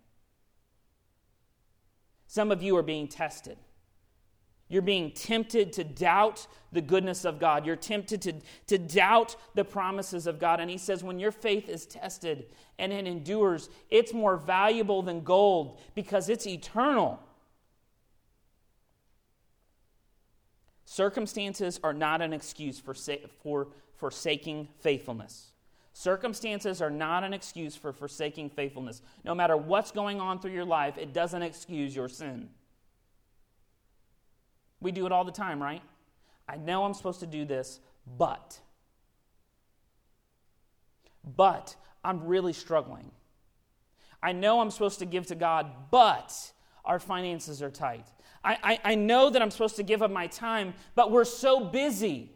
Some 2.28 2.52
of 2.52 2.62
you 2.62 2.76
are 2.76 2.82
being 2.82 3.08
tested. 3.08 3.58
You're 4.72 4.80
being 4.80 5.10
tempted 5.10 5.70
to 5.74 5.84
doubt 5.84 6.46
the 6.72 6.80
goodness 6.80 7.26
of 7.26 7.38
God. 7.38 7.66
You're 7.66 7.76
tempted 7.76 8.22
to, 8.22 8.32
to 8.68 8.78
doubt 8.78 9.36
the 9.54 9.66
promises 9.66 10.26
of 10.26 10.38
God. 10.38 10.60
And 10.60 10.70
he 10.70 10.78
says, 10.78 11.04
when 11.04 11.18
your 11.18 11.30
faith 11.30 11.68
is 11.68 11.84
tested 11.84 12.46
and 12.78 12.90
it 12.90 13.06
endures, 13.06 13.68
it's 13.90 14.14
more 14.14 14.38
valuable 14.38 15.02
than 15.02 15.24
gold 15.24 15.78
because 15.94 16.30
it's 16.30 16.46
eternal. 16.46 17.20
Circumstances 20.86 21.78
are 21.84 21.92
not 21.92 22.22
an 22.22 22.32
excuse 22.32 22.80
for, 22.80 22.94
for 23.42 23.68
forsaking 23.98 24.68
faithfulness. 24.80 25.52
Circumstances 25.92 26.80
are 26.80 26.88
not 26.88 27.24
an 27.24 27.34
excuse 27.34 27.76
for 27.76 27.92
forsaking 27.92 28.48
faithfulness. 28.48 29.02
No 29.22 29.34
matter 29.34 29.54
what's 29.54 29.90
going 29.90 30.18
on 30.18 30.40
through 30.40 30.52
your 30.52 30.64
life, 30.64 30.96
it 30.96 31.12
doesn't 31.12 31.42
excuse 31.42 31.94
your 31.94 32.08
sin. 32.08 32.48
We 34.82 34.92
do 34.92 35.06
it 35.06 35.12
all 35.12 35.24
the 35.24 35.32
time, 35.32 35.62
right? 35.62 35.82
I 36.48 36.56
know 36.56 36.84
I'm 36.84 36.94
supposed 36.94 37.20
to 37.20 37.26
do 37.26 37.44
this, 37.44 37.80
but. 38.18 38.58
But 41.24 41.76
I'm 42.04 42.26
really 42.26 42.52
struggling. 42.52 43.10
I 44.22 44.32
know 44.32 44.60
I'm 44.60 44.70
supposed 44.70 44.98
to 44.98 45.06
give 45.06 45.26
to 45.28 45.34
God, 45.34 45.70
but 45.90 46.52
our 46.84 46.98
finances 46.98 47.62
are 47.62 47.70
tight. 47.70 48.06
I, 48.44 48.58
I, 48.62 48.92
I 48.92 48.94
know 48.96 49.30
that 49.30 49.40
I'm 49.40 49.50
supposed 49.50 49.76
to 49.76 49.82
give 49.82 50.02
up 50.02 50.10
my 50.10 50.26
time, 50.26 50.74
but 50.94 51.10
we're 51.10 51.24
so 51.24 51.64
busy. 51.64 52.30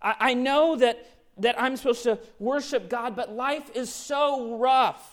I, 0.00 0.14
I 0.18 0.34
know 0.34 0.76
that, 0.76 1.04
that 1.38 1.60
I'm 1.60 1.76
supposed 1.76 2.04
to 2.04 2.18
worship 2.38 2.88
God, 2.88 3.16
but 3.16 3.32
life 3.32 3.70
is 3.74 3.92
so 3.92 4.56
rough. 4.58 5.11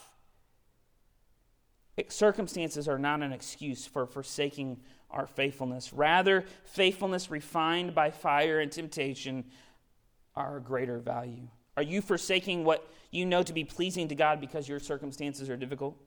Circumstances 2.08 2.88
are 2.88 3.00
not 3.00 3.22
an 3.22 3.34
excuse 3.34 3.86
for 3.86 4.06
forsaking 4.06 4.80
our 5.12 5.28
faithfulness. 5.28 5.92
Rather, 5.92 6.46
faithfulness 6.64 7.32
refined 7.32 7.96
by 7.96 8.12
fire 8.12 8.60
and 8.60 8.72
temptation 8.72 9.46
are 10.36 10.58
a 10.58 10.62
greater 10.62 11.00
value. 11.00 11.48
Are 11.76 11.84
you 11.84 12.02
forsaking 12.02 12.64
what 12.64 12.88
you 13.12 13.26
know 13.26 13.44
to 13.44 13.54
be 13.54 13.64
pleasing 13.64 14.08
to 14.10 14.16
God 14.16 14.40
because 14.40 14.68
your 14.68 14.80
circumstances 14.80 15.50
are 15.50 15.58
difficult? 15.58 15.98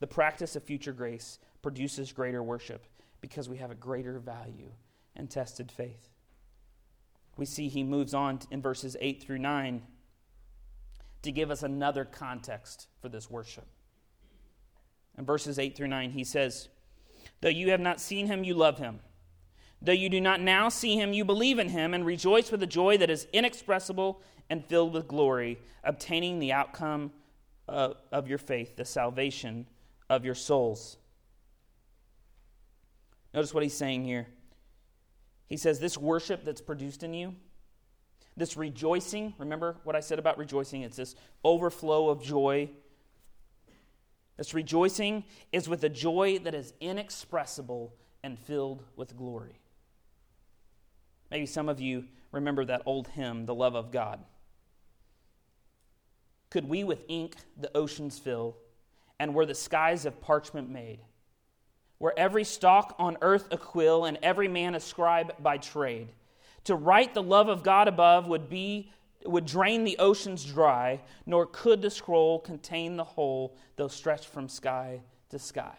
The 0.00 0.06
practice 0.06 0.56
of 0.56 0.64
future 0.64 0.92
grace 0.92 1.38
produces 1.62 2.12
greater 2.12 2.42
worship 2.42 2.86
because 3.20 3.48
we 3.48 3.58
have 3.58 3.70
a 3.70 3.76
greater 3.76 4.18
value 4.18 4.70
and 5.16 5.30
tested 5.30 5.70
faith. 5.70 6.10
We 7.36 7.46
see 7.46 7.68
he 7.68 7.82
moves 7.82 8.14
on 8.14 8.40
in 8.50 8.60
verses 8.60 8.96
8 9.00 9.22
through 9.22 9.38
9 9.38 9.82
to 11.24 11.32
give 11.32 11.50
us 11.50 11.62
another 11.62 12.04
context 12.04 12.88
for 13.00 13.08
this 13.08 13.30
worship. 13.30 13.66
In 15.18 15.24
verses 15.24 15.58
8 15.58 15.76
through 15.76 15.88
9, 15.88 16.10
he 16.10 16.24
says, 16.24 16.68
Though 17.40 17.48
you 17.48 17.70
have 17.70 17.80
not 17.80 18.00
seen 18.00 18.26
him, 18.26 18.44
you 18.44 18.54
love 18.54 18.78
him. 18.78 19.00
Though 19.82 19.92
you 19.92 20.08
do 20.08 20.20
not 20.20 20.40
now 20.40 20.68
see 20.68 20.96
him, 20.96 21.12
you 21.12 21.24
believe 21.24 21.58
in 21.58 21.68
him 21.68 21.92
and 21.92 22.06
rejoice 22.06 22.50
with 22.50 22.62
a 22.62 22.66
joy 22.66 22.96
that 22.98 23.10
is 23.10 23.26
inexpressible 23.32 24.20
and 24.48 24.64
filled 24.64 24.94
with 24.94 25.08
glory, 25.08 25.58
obtaining 25.82 26.38
the 26.38 26.52
outcome 26.52 27.12
of, 27.68 27.96
of 28.10 28.28
your 28.28 28.38
faith, 28.38 28.76
the 28.76 28.84
salvation 28.84 29.66
of 30.08 30.24
your 30.24 30.34
souls. 30.34 30.96
Notice 33.32 33.52
what 33.52 33.62
he's 33.62 33.76
saying 33.76 34.04
here. 34.04 34.28
He 35.46 35.56
says, 35.56 35.80
This 35.80 35.98
worship 35.98 36.44
that's 36.44 36.60
produced 36.60 37.02
in 37.02 37.14
you, 37.14 37.34
this 38.36 38.56
rejoicing, 38.56 39.34
remember 39.38 39.76
what 39.84 39.94
I 39.94 40.00
said 40.00 40.18
about 40.18 40.38
rejoicing? 40.38 40.82
It's 40.82 40.96
this 40.96 41.14
overflow 41.44 42.08
of 42.08 42.22
joy. 42.22 42.70
This 44.36 44.54
rejoicing 44.54 45.24
is 45.52 45.68
with 45.68 45.84
a 45.84 45.88
joy 45.88 46.40
that 46.40 46.54
is 46.54 46.72
inexpressible 46.80 47.94
and 48.24 48.38
filled 48.38 48.82
with 48.96 49.16
glory. 49.16 49.60
Maybe 51.30 51.46
some 51.46 51.68
of 51.68 51.80
you 51.80 52.04
remember 52.32 52.64
that 52.64 52.82
old 52.86 53.08
hymn, 53.08 53.46
The 53.46 53.54
Love 53.54 53.76
of 53.76 53.92
God. 53.92 54.20
Could 56.50 56.68
we 56.68 56.84
with 56.84 57.04
ink 57.08 57.36
the 57.56 57.76
oceans 57.76 58.18
fill, 58.18 58.56
and 59.18 59.34
were 59.34 59.46
the 59.46 59.54
skies 59.54 60.06
of 60.06 60.20
parchment 60.20 60.68
made? 60.68 61.00
Were 62.00 62.14
every 62.16 62.44
stalk 62.44 62.94
on 62.98 63.16
earth 63.22 63.48
a 63.52 63.58
quill, 63.58 64.04
and 64.04 64.18
every 64.22 64.48
man 64.48 64.74
a 64.74 64.80
scribe 64.80 65.34
by 65.40 65.58
trade? 65.58 66.08
To 66.64 66.74
write 66.74 67.14
the 67.14 67.22
love 67.22 67.48
of 67.48 67.62
God 67.62 67.88
above 67.88 68.26
would 68.26 68.48
be 68.48 68.90
would 69.26 69.46
drain 69.46 69.84
the 69.84 69.96
oceans 69.98 70.44
dry, 70.44 71.00
nor 71.26 71.46
could 71.46 71.80
the 71.80 71.90
scroll 71.90 72.38
contain 72.38 72.96
the 72.96 73.04
whole, 73.04 73.56
though 73.76 73.88
stretched 73.88 74.26
from 74.26 74.48
sky 74.48 75.00
to 75.30 75.38
sky. 75.38 75.76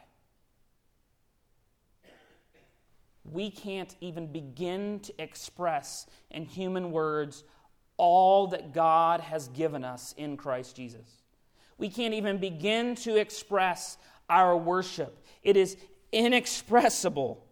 We 3.24 3.50
can't 3.50 3.96
even 4.02 4.32
begin 4.32 5.00
to 5.02 5.14
express 5.22 6.06
in 6.32 6.46
human 6.46 6.92
words 6.92 7.44
all 7.98 8.48
that 8.48 8.74
God 8.74 9.20
has 9.22 9.48
given 9.50 9.84
us 9.84 10.14
in 10.18 10.38
Christ 10.38 10.76
Jesus. 10.76 11.24
We 11.78 11.90
can't 11.90 12.14
even 12.14 12.38
begin 12.38 12.96
to 12.98 13.16
express 13.16 13.98
our 14.30 14.56
worship. 14.56 15.24
It 15.44 15.58
is 15.58 15.78
inexpressible. 16.12 17.45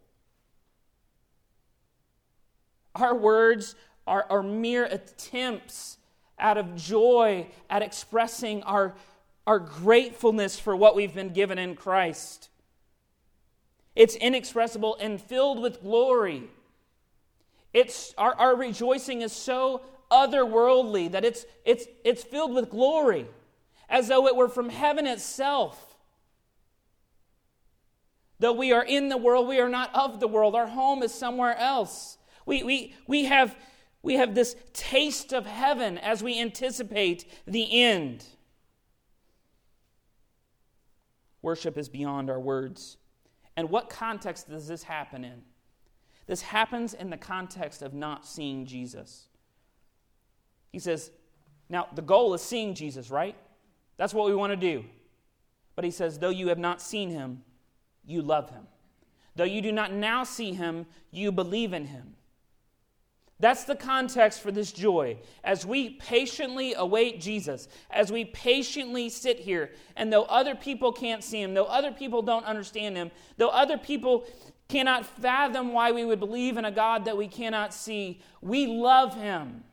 Our 2.96 3.16
words 3.16 3.76
are, 4.06 4.26
are 4.30 4.44
mere 4.44 4.86
attempts 4.86 5.98
out 6.40 6.58
of 6.58 6.76
joy 6.76 7.48
at 7.70 7.82
expressing 7.82 8.64
our, 8.64 8.94
our 9.48 9.60
gratefulness 9.60 10.60
for 10.60 10.76
what 10.76 10.96
we've 10.96 11.14
been 11.14 11.34
given 11.34 11.58
in 11.58 11.76
Christ. 11.76 12.50
It's 13.96 14.16
inexpressible 14.16 14.98
and 15.00 15.22
filled 15.22 15.62
with 15.62 15.82
glory. 15.82 16.50
It's, 17.74 18.14
our, 18.18 18.34
our 18.36 18.56
rejoicing 18.56 19.22
is 19.22 19.32
so 19.32 19.82
otherworldly 20.12 21.12
that 21.12 21.26
it's, 21.26 21.46
it's, 21.66 21.86
it's 22.04 22.24
filled 22.24 22.54
with 22.54 22.70
glory, 22.70 23.26
as 23.90 24.08
though 24.08 24.28
it 24.28 24.36
were 24.36 24.50
from 24.50 24.70
heaven 24.70 25.08
itself. 25.08 25.96
Though 28.40 28.54
we 28.54 28.72
are 28.72 28.84
in 28.84 29.10
the 29.10 29.18
world, 29.18 29.48
we 29.48 29.60
are 29.60 29.70
not 29.70 29.94
of 29.96 30.20
the 30.20 30.28
world. 30.28 30.56
Our 30.56 30.68
home 30.68 31.02
is 31.02 31.14
somewhere 31.14 31.56
else. 31.58 32.18
We, 32.46 32.64
we, 32.64 32.96
we, 33.08 33.26
have, 33.26 33.56
we 34.02 34.16
have 34.16 34.36
this 34.36 34.56
taste 34.74 35.34
of 35.34 35.46
heaven 35.46 35.98
as 35.98 36.24
we 36.24 36.40
anticipate 36.40 37.26
the 37.46 37.82
end. 37.82 38.26
Worship 41.42 41.78
is 41.78 41.90
beyond 41.90 42.30
our 42.30 42.40
words. 42.40 42.98
And 43.56 43.70
what 43.70 43.90
context 43.90 44.50
does 44.50 44.68
this 44.68 44.84
happen 44.84 45.24
in? 45.24 45.42
This 46.26 46.42
happens 46.42 46.94
in 46.94 47.10
the 47.10 47.18
context 47.18 47.82
of 47.82 47.94
not 47.94 48.26
seeing 48.26 48.66
Jesus. 48.66 49.28
He 50.72 50.80
says, 50.80 51.12
now 51.70 51.88
the 51.94 52.02
goal 52.02 52.34
is 52.34 52.42
seeing 52.42 52.74
Jesus, 52.74 53.12
right? 53.12 53.36
That's 53.98 54.14
what 54.14 54.28
we 54.28 54.36
want 54.36 54.52
to 54.52 54.58
do. 54.58 54.86
But 55.76 55.86
he 55.86 55.92
says, 55.92 56.20
though 56.20 56.30
you 56.30 56.48
have 56.48 56.58
not 56.58 56.82
seen 56.82 57.10
him, 57.10 57.44
you 58.06 58.22
love 58.22 58.50
him. 58.50 58.68
Though 59.36 59.44
you 59.44 59.62
do 59.62 59.72
not 59.72 59.92
now 59.92 60.24
see 60.24 60.54
him, 60.54 60.86
you 61.12 61.32
believe 61.32 61.74
in 61.74 61.88
him. 61.88 62.16
That's 63.40 63.66
the 63.66 63.76
context 63.76 64.42
for 64.42 64.52
this 64.52 64.72
joy. 64.72 65.18
As 65.44 65.66
we 65.66 65.92
patiently 65.92 66.74
await 66.76 67.20
Jesus, 67.20 67.68
as 67.90 68.12
we 68.12 68.26
patiently 68.26 69.10
sit 69.10 69.40
here, 69.40 69.72
and 69.96 70.14
though 70.14 70.24
other 70.24 70.56
people 70.56 70.92
can't 70.92 71.24
see 71.24 71.42
him, 71.42 71.54
though 71.54 71.66
other 71.66 71.92
people 71.92 72.22
don't 72.22 72.46
understand 72.46 72.96
him, 72.96 73.12
though 73.38 73.50
other 73.50 73.78
people 73.78 74.26
cannot 74.70 75.06
fathom 75.06 75.74
why 75.74 75.92
we 75.92 76.06
would 76.06 76.20
believe 76.20 76.58
in 76.58 76.66
a 76.66 76.72
God 76.72 77.06
that 77.06 77.18
we 77.18 77.28
cannot 77.28 77.74
see, 77.74 78.22
we 78.42 78.66
love 78.66 79.16
him. 79.16 79.64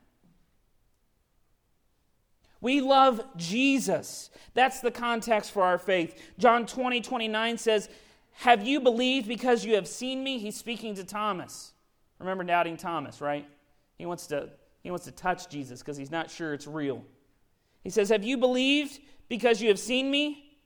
We 2.61 2.81
love 2.81 3.23
Jesus. 3.37 4.31
That's 4.55 4.81
the 4.81 4.91
context 4.91 5.53
for 5.53 5.63
our 5.63 5.79
faith. 5.79 6.21
John 6.39 6.67
20, 6.67 7.01
29 7.01 7.59
says, 7.59 7.89
Have 8.33 8.67
you 8.67 8.81
believed 8.81 9.29
because 9.29 9.65
you 9.65 9.75
have 9.77 9.89
seen 9.89 10.23
me? 10.23 10.39
He's 10.39 10.57
speaking 10.57 10.95
to 10.97 11.05
Thomas. 11.05 11.73
Remember 12.21 12.45
doubting 12.45 12.77
Thomas, 12.77 13.21
right? 13.21 13.47
He 13.99 14.07
wants 14.07 14.27
to, 14.29 14.51
he 14.83 14.91
wants 14.91 15.07
to 15.07 15.13
touch 15.13 15.49
Jesus 15.49 15.81
because 15.81 15.97
he's 15.97 16.11
not 16.11 16.31
sure 16.31 16.55
it's 16.55 16.67
real. 16.67 17.03
He 17.83 17.91
says, 17.91 18.11
Have 18.11 18.23
you 18.23 18.37
believed 18.37 19.01
because 19.29 19.61
you 19.61 19.69
have 19.69 19.79
seen 19.79 20.11
me? 20.11 20.59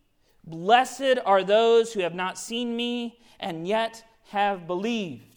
Blessed 0.45 1.19
are 1.25 1.43
those 1.43 1.93
who 1.93 2.01
have 2.01 2.15
not 2.15 2.37
seen 2.37 2.77
me 2.77 3.21
and 3.41 3.67
yet 3.67 4.05
have 4.31 4.67
believed. 4.67 5.35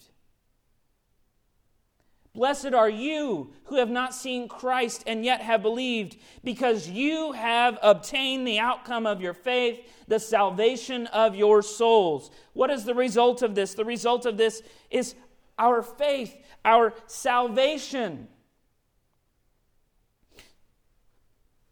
Blessed 2.34 2.72
are 2.72 2.90
you 2.90 3.52
who 3.64 3.76
have 3.76 3.90
not 3.90 4.14
seen 4.14 4.48
Christ 4.48 5.02
and 5.06 5.24
yet 5.24 5.40
have 5.40 5.60
believed, 5.60 6.18
because 6.44 6.88
you 6.88 7.32
have 7.32 7.78
obtained 7.82 8.46
the 8.46 8.60
outcome 8.60 9.06
of 9.06 9.20
your 9.20 9.34
faith, 9.34 9.80
the 10.06 10.20
salvation 10.20 11.08
of 11.08 11.34
your 11.34 11.62
souls. 11.62 12.30
What 12.52 12.70
is 12.70 12.84
the 12.84 12.94
result 12.94 13.42
of 13.42 13.56
this? 13.56 13.74
The 13.74 13.84
result 13.84 14.24
of 14.24 14.36
this 14.36 14.62
is 14.88 15.16
our 15.58 15.82
faith, 15.82 16.36
our 16.64 16.94
salvation. 17.06 18.28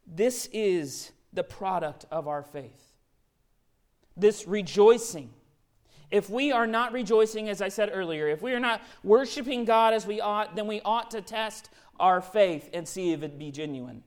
This 0.05 0.49
is 0.51 1.11
the 1.33 1.43
product 1.43 2.05
of 2.11 2.27
our 2.27 2.43
faith. 2.43 2.93
This 4.15 4.47
rejoicing. 4.47 5.29
If 6.09 6.29
we 6.29 6.51
are 6.51 6.65
not 6.65 6.93
rejoicing, 6.93 7.49
as 7.49 7.61
I 7.61 7.67
said 7.67 7.91
earlier, 7.93 8.27
if 8.27 8.41
we 8.41 8.53
are 8.53 8.59
not 8.59 8.81
worshiping 9.03 9.65
God 9.65 9.93
as 9.93 10.07
we 10.07 10.21
ought, 10.21 10.55
then 10.55 10.65
we 10.65 10.81
ought 10.81 11.11
to 11.11 11.21
test 11.21 11.69
our 11.99 12.21
faith 12.21 12.69
and 12.73 12.87
see 12.87 13.11
if 13.11 13.23
it 13.23 13.37
be 13.37 13.51
genuine. 13.51 14.03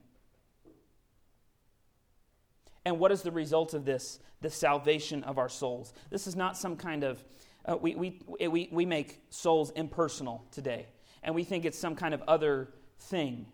And 2.83 2.99
what 2.99 3.11
is 3.11 3.21
the 3.21 3.31
result 3.31 3.73
of 3.73 3.85
this? 3.85 4.19
The 4.41 4.49
salvation 4.49 5.23
of 5.23 5.37
our 5.37 5.49
souls. 5.49 5.93
This 6.09 6.25
is 6.25 6.35
not 6.35 6.57
some 6.57 6.75
kind 6.75 7.03
of, 7.03 7.23
uh, 7.65 7.77
we, 7.77 7.95
we, 7.95 8.19
we, 8.47 8.69
we 8.71 8.85
make 8.85 9.21
souls 9.29 9.71
impersonal 9.71 10.43
today, 10.51 10.87
and 11.23 11.35
we 11.35 11.43
think 11.43 11.65
it's 11.65 11.77
some 11.77 11.95
kind 11.95 12.13
of 12.13 12.21
other 12.27 12.69
thing. 12.99 13.45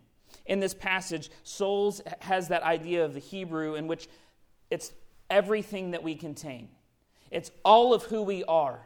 In 0.46 0.60
this 0.60 0.74
passage, 0.74 1.30
souls 1.42 2.00
has 2.20 2.48
that 2.48 2.62
idea 2.62 3.04
of 3.04 3.14
the 3.14 3.20
Hebrew 3.20 3.74
in 3.74 3.86
which 3.86 4.08
it's 4.70 4.92
everything 5.30 5.92
that 5.92 6.02
we 6.02 6.14
contain. 6.14 6.68
It's 7.30 7.50
all 7.64 7.94
of 7.94 8.04
who 8.04 8.22
we 8.22 8.44
are. 8.44 8.80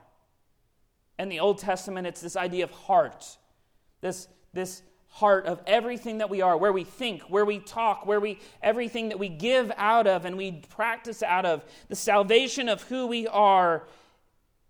In 1.19 1.29
the 1.29 1.41
Old 1.41 1.59
Testament, 1.59 2.07
it's 2.07 2.21
this 2.21 2.37
idea 2.37 2.65
of 2.65 2.71
heart, 2.71 3.25
this, 4.01 4.27
this 4.53 4.83
heart 5.09 5.47
of 5.47 5.61
everything 5.67 6.19
that 6.19 6.31
we 6.31 6.41
are, 6.41 6.57
where 6.57 6.73
we 6.73 6.85
think, 6.85 7.23
where 7.23 7.45
we 7.45 7.59
talk, 7.59 8.07
where 8.07 8.19
we 8.19 8.41
everything 8.63 9.11
that 9.11 9.19
we 9.19 9.29
give 9.29 9.71
out 9.77 10.07
of 10.07 10.25
and 10.25 10.37
we 10.37 10.63
practice 10.71 11.23
out 11.23 11.45
of. 11.45 11.65
The 11.89 11.97
salvation 11.97 12.69
of 12.69 12.83
who 12.85 13.07
we 13.07 13.29
are 13.29 13.87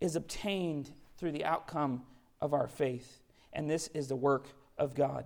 is 0.02 0.16
obtained 0.16 0.90
through 1.16 1.30
the 1.30 1.44
outcome 1.44 2.02
of 2.40 2.52
our 2.52 2.66
faith. 2.66 3.22
And 3.52 3.70
this 3.70 3.86
is 3.88 4.08
the 4.08 4.16
work 4.16 4.48
of 4.76 4.94
God. 4.96 5.24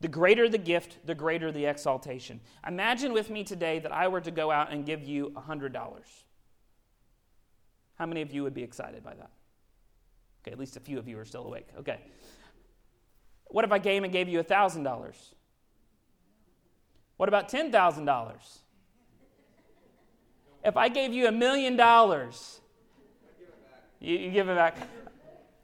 The 0.00 0.06
greater 0.06 0.48
the 0.48 0.58
gift, 0.58 1.04
the 1.04 1.14
greater 1.14 1.50
the 1.50 1.66
exaltation. 1.66 2.40
Imagine 2.66 3.12
with 3.12 3.30
me 3.30 3.42
today 3.42 3.80
that 3.80 3.90
I 3.90 4.06
were 4.06 4.20
to 4.20 4.30
go 4.30 4.52
out 4.52 4.72
and 4.72 4.86
give 4.86 5.02
you 5.02 5.32
$100. 5.34 5.74
How 7.96 8.06
many 8.06 8.22
of 8.22 8.32
you 8.32 8.44
would 8.44 8.54
be 8.54 8.62
excited 8.62 9.02
by 9.02 9.14
that? 9.14 9.30
Okay, 10.42 10.52
at 10.52 10.58
least 10.58 10.76
a 10.76 10.80
few 10.80 10.98
of 10.98 11.08
you 11.08 11.18
are 11.18 11.24
still 11.24 11.44
awake. 11.44 11.66
Okay. 11.78 11.98
What 13.46 13.64
if 13.64 13.72
I 13.72 13.80
came 13.80 14.04
and 14.04 14.12
gave 14.12 14.28
you 14.28 14.40
$1,000? 14.40 15.14
What 17.16 17.28
about 17.28 17.50
$10,000? 17.50 18.58
If 20.64 20.76
I 20.76 20.88
gave 20.88 21.12
you 21.12 21.26
a 21.26 21.32
million 21.32 21.76
dollars, 21.76 22.60
you 24.00 24.30
give 24.30 24.48
it 24.48 24.56
back. 24.56 24.76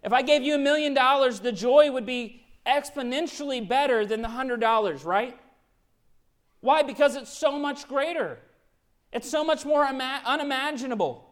If 0.02 0.12
I 0.12 0.22
gave 0.22 0.42
you 0.42 0.54
a 0.54 0.58
million 0.58 0.94
dollars, 0.94 1.40
the 1.40 1.52
joy 1.52 1.90
would 1.90 2.06
be 2.06 2.42
exponentially 2.66 3.66
better 3.66 4.06
than 4.06 4.22
the 4.22 4.28
$100, 4.28 5.04
right? 5.04 5.38
Why? 6.60 6.82
Because 6.82 7.16
it's 7.16 7.32
so 7.32 7.58
much 7.58 7.88
greater. 7.88 8.38
It's 9.12 9.28
so 9.28 9.44
much 9.44 9.64
more 9.64 9.84
ima- 9.84 10.22
unimaginable. 10.24 11.28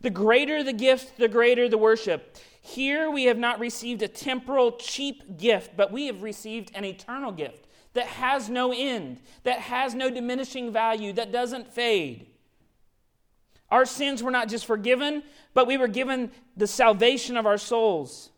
The 0.00 0.10
greater 0.10 0.64
the 0.64 0.72
gift, 0.72 1.18
the 1.18 1.28
greater 1.28 1.68
the 1.68 1.78
worship. 1.78 2.36
Here 2.60 3.10
we 3.10 3.24
have 3.24 3.38
not 3.38 3.60
received 3.60 4.02
a 4.02 4.08
temporal, 4.08 4.72
cheap 4.72 5.38
gift, 5.38 5.76
but 5.76 5.92
we 5.92 6.06
have 6.06 6.22
received 6.22 6.70
an 6.74 6.84
eternal 6.84 7.32
gift 7.32 7.66
that 7.94 8.06
has 8.06 8.48
no 8.48 8.72
end, 8.72 9.20
that 9.44 9.58
has 9.58 9.94
no 9.94 10.10
diminishing 10.10 10.72
value, 10.72 11.12
that 11.12 11.30
doesn't 11.30 11.72
fade. 11.72 12.26
Our 13.72 13.86
sins 13.86 14.22
were 14.22 14.30
not 14.30 14.50
just 14.50 14.66
forgiven, 14.66 15.22
but 15.54 15.66
we 15.66 15.78
were 15.78 15.88
given 15.88 16.30
the 16.58 16.66
salvation 16.66 17.38
of 17.38 17.46
our 17.46 17.56
souls. 17.56 18.28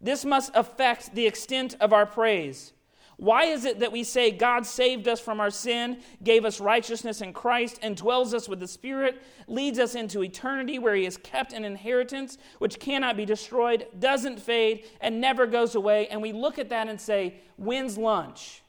This 0.00 0.24
must 0.24 0.50
affect 0.54 1.14
the 1.14 1.28
extent 1.28 1.76
of 1.80 1.92
our 1.92 2.06
praise. 2.06 2.72
Why 3.18 3.44
is 3.44 3.64
it 3.64 3.78
that 3.78 3.92
we 3.92 4.02
say 4.02 4.32
God 4.32 4.66
saved 4.66 5.06
us 5.06 5.20
from 5.20 5.38
our 5.38 5.50
sin, 5.50 6.00
gave 6.24 6.44
us 6.44 6.58
righteousness 6.58 7.20
in 7.20 7.32
Christ, 7.32 7.78
and 7.82 7.96
dwells 7.96 8.34
us 8.34 8.48
with 8.48 8.58
the 8.58 8.66
Spirit, 8.66 9.22
leads 9.46 9.78
us 9.78 9.94
into 9.94 10.24
eternity 10.24 10.80
where 10.80 10.96
He 10.96 11.04
has 11.04 11.16
kept 11.16 11.52
an 11.52 11.64
inheritance 11.64 12.36
which 12.58 12.80
cannot 12.80 13.16
be 13.16 13.24
destroyed, 13.24 13.86
doesn't 14.00 14.40
fade, 14.40 14.86
and 15.00 15.20
never 15.20 15.46
goes 15.46 15.76
away? 15.76 16.08
And 16.08 16.20
we 16.20 16.32
look 16.32 16.58
at 16.58 16.70
that 16.70 16.88
and 16.88 17.00
say, 17.00 17.36
When's 17.58 17.96
lunch? 17.96 18.61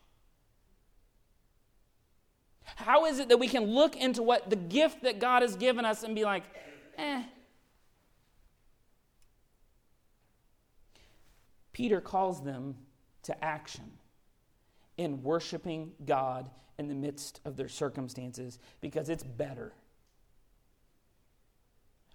How 2.75 3.05
is 3.05 3.19
it 3.19 3.29
that 3.29 3.37
we 3.37 3.47
can 3.47 3.65
look 3.65 3.95
into 3.95 4.23
what 4.23 4.49
the 4.49 4.55
gift 4.55 5.03
that 5.03 5.19
God 5.19 5.41
has 5.41 5.55
given 5.55 5.85
us 5.85 6.03
and 6.03 6.15
be 6.15 6.23
like, 6.23 6.43
eh, 6.97 7.23
Peter 11.73 11.99
calls 11.99 12.43
them 12.43 12.75
to 13.23 13.43
action 13.43 13.91
in 14.97 15.23
worshiping 15.23 15.91
God 16.05 16.49
in 16.77 16.87
the 16.87 16.95
midst 16.95 17.41
of 17.45 17.57
their 17.57 17.67
circumstances 17.67 18.59
because 18.79 19.09
it's 19.09 19.23
better. 19.23 19.73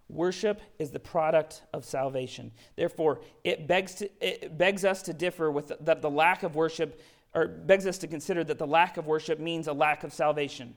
Worship 0.09 0.63
is 0.79 0.91
the 0.91 1.01
product 1.01 1.63
of 1.75 1.85
salvation. 1.85 2.53
Therefore, 2.77 3.21
it 3.45 3.67
begs, 3.67 3.97
to, 3.97 4.11
it 4.27 4.57
begs 4.57 4.85
us 4.85 5.03
to 5.03 5.13
differ 5.13 5.51
with 5.51 5.73
the, 5.81 5.95
the 5.95 6.11
lack 6.11 6.45
of 6.45 6.57
worship, 6.57 7.01
or 7.39 7.47
begs 7.47 7.86
us 7.86 7.99
to 7.99 8.09
consider 8.09 8.43
that 8.43 8.59
the 8.59 8.66
lack 8.66 8.97
of 8.97 9.07
worship 9.07 9.39
means 9.39 9.68
a 9.68 9.72
lack 9.72 10.03
of 10.03 10.12
salvation. 10.12 10.74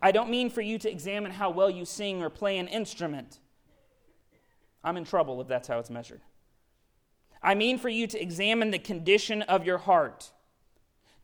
I 0.00 0.12
don't 0.12 0.30
mean 0.30 0.48
for 0.48 0.60
you 0.60 0.78
to 0.78 0.90
examine 0.90 1.32
how 1.32 1.50
well 1.50 1.68
you 1.68 1.84
sing 1.84 2.22
or 2.22 2.30
play 2.30 2.58
an 2.58 2.68
instrument. 2.68 3.40
I'm 4.84 4.96
in 4.96 5.04
trouble 5.04 5.40
if 5.40 5.48
that's 5.48 5.66
how 5.66 5.80
it's 5.80 5.90
measured. 5.90 6.20
I 7.42 7.56
mean 7.56 7.78
for 7.78 7.88
you 7.88 8.06
to 8.06 8.22
examine 8.22 8.70
the 8.70 8.78
condition 8.78 9.42
of 9.42 9.66
your 9.66 9.78
heart. 9.78 10.30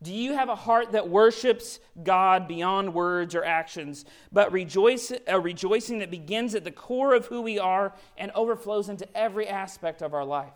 Do 0.02 0.12
you 0.12 0.34
have 0.34 0.48
a 0.48 0.56
heart 0.56 0.90
that 0.92 1.08
worships 1.08 1.78
God 2.02 2.48
beyond 2.48 2.94
words 2.94 3.36
or 3.36 3.44
actions, 3.44 4.04
but 4.32 4.50
rejoice, 4.50 5.12
a 5.28 5.38
rejoicing 5.38 6.00
that 6.00 6.10
begins 6.10 6.56
at 6.56 6.64
the 6.64 6.72
core 6.72 7.14
of 7.14 7.26
who 7.26 7.40
we 7.40 7.60
are 7.60 7.94
and 8.18 8.32
overflows 8.32 8.88
into 8.88 9.06
every 9.16 9.46
aspect 9.46 10.02
of 10.02 10.14
our 10.14 10.24
life? 10.24 10.52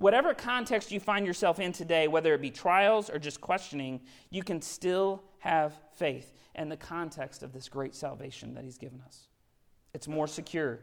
Whatever 0.00 0.32
context 0.32 0.90
you 0.90 0.98
find 0.98 1.26
yourself 1.26 1.60
in 1.60 1.72
today, 1.72 2.08
whether 2.08 2.32
it 2.32 2.40
be 2.40 2.50
trials 2.50 3.10
or 3.10 3.18
just 3.18 3.40
questioning, 3.40 4.00
you 4.30 4.42
can 4.42 4.62
still 4.62 5.22
have 5.40 5.78
faith 5.92 6.32
in 6.54 6.70
the 6.70 6.76
context 6.76 7.42
of 7.42 7.52
this 7.52 7.68
great 7.68 7.94
salvation 7.94 8.54
that 8.54 8.64
He's 8.64 8.78
given 8.78 9.02
us. 9.06 9.28
It's 9.92 10.08
more 10.08 10.26
secure, 10.26 10.80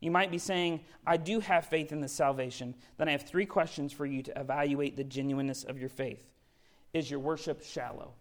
you 0.00 0.10
might 0.10 0.30
be 0.30 0.38
saying, 0.38 0.80
I 1.06 1.16
do 1.16 1.40
have 1.40 1.66
faith 1.66 1.92
in 1.92 2.00
this 2.00 2.12
salvation. 2.12 2.74
Then 2.96 3.08
I 3.08 3.12
have 3.12 3.22
three 3.22 3.46
questions 3.46 3.92
for 3.92 4.06
you 4.06 4.22
to 4.24 4.40
evaluate 4.40 4.96
the 4.96 5.04
genuineness 5.04 5.64
of 5.64 5.78
your 5.78 5.88
faith. 5.88 6.24
Is 6.92 7.10
your 7.10 7.20
worship 7.20 7.64
shallow? 7.64 8.14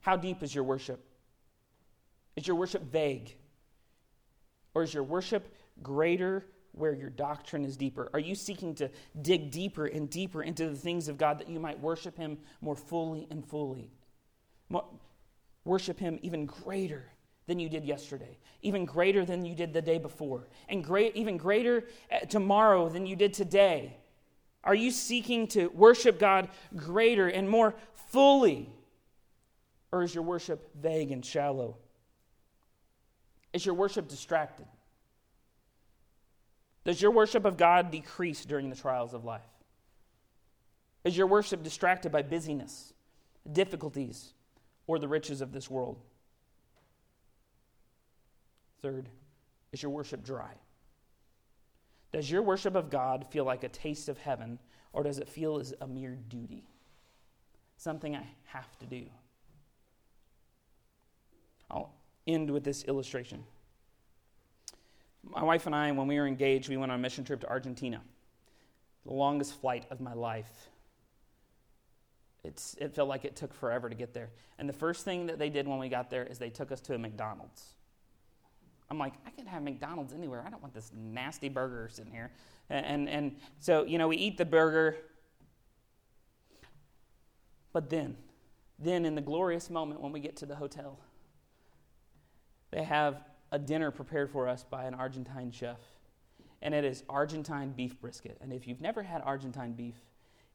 How 0.00 0.16
deep 0.16 0.42
is 0.42 0.54
your 0.54 0.64
worship? 0.64 1.04
Is 2.34 2.46
your 2.46 2.56
worship 2.56 2.82
vague? 2.82 3.36
Or 4.74 4.82
is 4.82 4.92
your 4.92 5.04
worship 5.04 5.52
greater 5.82 6.46
where 6.76 6.94
your 6.94 7.10
doctrine 7.10 7.64
is 7.64 7.76
deeper? 7.76 8.10
Are 8.12 8.20
you 8.20 8.34
seeking 8.34 8.74
to 8.76 8.90
dig 9.22 9.50
deeper 9.50 9.86
and 9.86 10.08
deeper 10.08 10.42
into 10.42 10.68
the 10.68 10.76
things 10.76 11.08
of 11.08 11.18
God 11.18 11.38
that 11.38 11.48
you 11.48 11.58
might 11.58 11.80
worship 11.80 12.16
Him 12.16 12.38
more 12.60 12.76
fully 12.76 13.26
and 13.30 13.44
fully? 13.44 13.90
More, 14.68 14.84
worship 15.64 15.98
Him 15.98 16.18
even 16.22 16.46
greater 16.46 17.04
than 17.46 17.58
you 17.58 17.68
did 17.68 17.84
yesterday, 17.84 18.38
even 18.62 18.84
greater 18.84 19.24
than 19.24 19.44
you 19.44 19.54
did 19.54 19.72
the 19.72 19.82
day 19.82 19.98
before, 19.98 20.48
and 20.68 20.82
great, 20.82 21.14
even 21.16 21.36
greater 21.36 21.84
uh, 22.10 22.20
tomorrow 22.26 22.88
than 22.88 23.06
you 23.06 23.16
did 23.16 23.32
today? 23.32 23.96
Are 24.64 24.74
you 24.74 24.90
seeking 24.90 25.46
to 25.48 25.68
worship 25.68 26.18
God 26.18 26.48
greater 26.74 27.28
and 27.28 27.48
more 27.48 27.74
fully? 28.08 28.68
Or 29.92 30.02
is 30.02 30.14
your 30.14 30.24
worship 30.24 30.68
vague 30.74 31.12
and 31.12 31.24
shallow? 31.24 31.76
Is 33.52 33.64
your 33.64 33.76
worship 33.76 34.08
distracted? 34.08 34.66
Does 36.86 37.02
your 37.02 37.10
worship 37.10 37.44
of 37.44 37.56
God 37.56 37.90
decrease 37.90 38.44
during 38.44 38.70
the 38.70 38.76
trials 38.76 39.12
of 39.12 39.24
life? 39.24 39.42
Is 41.02 41.16
your 41.16 41.26
worship 41.26 41.64
distracted 41.64 42.12
by 42.12 42.22
busyness, 42.22 42.92
difficulties, 43.52 44.32
or 44.86 45.00
the 45.00 45.08
riches 45.08 45.40
of 45.40 45.52
this 45.52 45.68
world? 45.68 46.00
Third, 48.82 49.08
is 49.72 49.82
your 49.82 49.90
worship 49.90 50.24
dry? 50.24 50.52
Does 52.12 52.30
your 52.30 52.42
worship 52.42 52.76
of 52.76 52.88
God 52.88 53.26
feel 53.30 53.44
like 53.44 53.64
a 53.64 53.68
taste 53.68 54.08
of 54.08 54.18
heaven, 54.18 54.60
or 54.92 55.02
does 55.02 55.18
it 55.18 55.28
feel 55.28 55.58
as 55.58 55.74
a 55.80 55.88
mere 55.88 56.16
duty? 56.28 56.68
Something 57.78 58.14
I 58.14 58.28
have 58.44 58.78
to 58.78 58.86
do. 58.86 59.06
I'll 61.68 61.92
end 62.28 62.48
with 62.48 62.62
this 62.62 62.84
illustration. 62.84 63.42
My 65.30 65.42
wife 65.42 65.66
and 65.66 65.74
I, 65.74 65.90
when 65.92 66.06
we 66.06 66.18
were 66.18 66.26
engaged, 66.26 66.68
we 66.68 66.76
went 66.76 66.92
on 66.92 66.98
a 66.98 67.02
mission 67.02 67.24
trip 67.24 67.40
to 67.40 67.48
Argentina. 67.48 68.00
The 69.04 69.12
longest 69.12 69.60
flight 69.60 69.86
of 69.90 70.00
my 70.00 70.14
life. 70.14 70.68
It's, 72.44 72.76
it 72.80 72.94
felt 72.94 73.08
like 73.08 73.24
it 73.24 73.34
took 73.34 73.52
forever 73.52 73.88
to 73.88 73.94
get 73.94 74.14
there. 74.14 74.30
And 74.58 74.68
the 74.68 74.72
first 74.72 75.04
thing 75.04 75.26
that 75.26 75.38
they 75.38 75.50
did 75.50 75.66
when 75.66 75.78
we 75.78 75.88
got 75.88 76.10
there 76.10 76.24
is 76.24 76.38
they 76.38 76.50
took 76.50 76.70
us 76.70 76.80
to 76.82 76.94
a 76.94 76.98
McDonald's. 76.98 77.74
I'm 78.88 78.98
like, 78.98 79.14
I 79.26 79.30
can 79.30 79.46
have 79.46 79.62
McDonald's 79.62 80.12
anywhere. 80.12 80.44
I 80.46 80.50
don't 80.50 80.62
want 80.62 80.72
this 80.72 80.92
nasty 80.94 81.48
burger 81.48 81.88
sitting 81.90 82.12
here. 82.12 82.30
And, 82.70 82.86
and, 82.86 83.08
and 83.08 83.36
so, 83.58 83.84
you 83.84 83.98
know, 83.98 84.06
we 84.06 84.16
eat 84.16 84.38
the 84.38 84.44
burger. 84.44 84.96
But 87.72 87.90
then, 87.90 88.16
then 88.78 89.04
in 89.04 89.16
the 89.16 89.20
glorious 89.20 89.70
moment 89.70 90.00
when 90.00 90.12
we 90.12 90.20
get 90.20 90.36
to 90.36 90.46
the 90.46 90.54
hotel, 90.54 91.00
they 92.70 92.84
have 92.84 93.24
a 93.52 93.58
dinner 93.58 93.90
prepared 93.90 94.30
for 94.30 94.48
us 94.48 94.64
by 94.64 94.84
an 94.84 94.94
Argentine 94.94 95.50
chef. 95.50 95.78
And 96.62 96.74
it 96.74 96.84
is 96.84 97.04
Argentine 97.08 97.70
beef 97.70 98.00
brisket. 98.00 98.38
And 98.40 98.52
if 98.52 98.66
you've 98.66 98.80
never 98.80 99.02
had 99.02 99.22
Argentine 99.22 99.72
beef, 99.72 99.96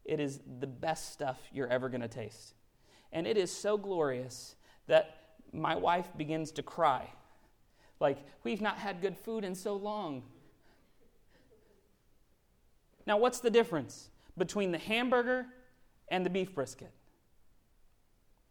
it 0.03 0.19
is 0.19 0.39
the 0.59 0.67
best 0.67 1.13
stuff 1.13 1.39
you're 1.53 1.67
ever 1.67 1.89
going 1.89 2.01
to 2.01 2.07
taste. 2.07 2.55
And 3.11 3.27
it 3.27 3.37
is 3.37 3.51
so 3.51 3.77
glorious 3.77 4.55
that 4.87 5.17
my 5.53 5.75
wife 5.75 6.09
begins 6.17 6.51
to 6.53 6.63
cry. 6.63 7.07
Like, 7.99 8.17
we've 8.43 8.61
not 8.61 8.77
had 8.77 9.01
good 9.01 9.17
food 9.17 9.43
in 9.43 9.53
so 9.53 9.75
long. 9.75 10.23
Now, 13.05 13.17
what's 13.17 13.39
the 13.39 13.49
difference 13.49 14.09
between 14.37 14.71
the 14.71 14.77
hamburger 14.77 15.45
and 16.07 16.25
the 16.25 16.29
beef 16.29 16.55
brisket? 16.55 16.91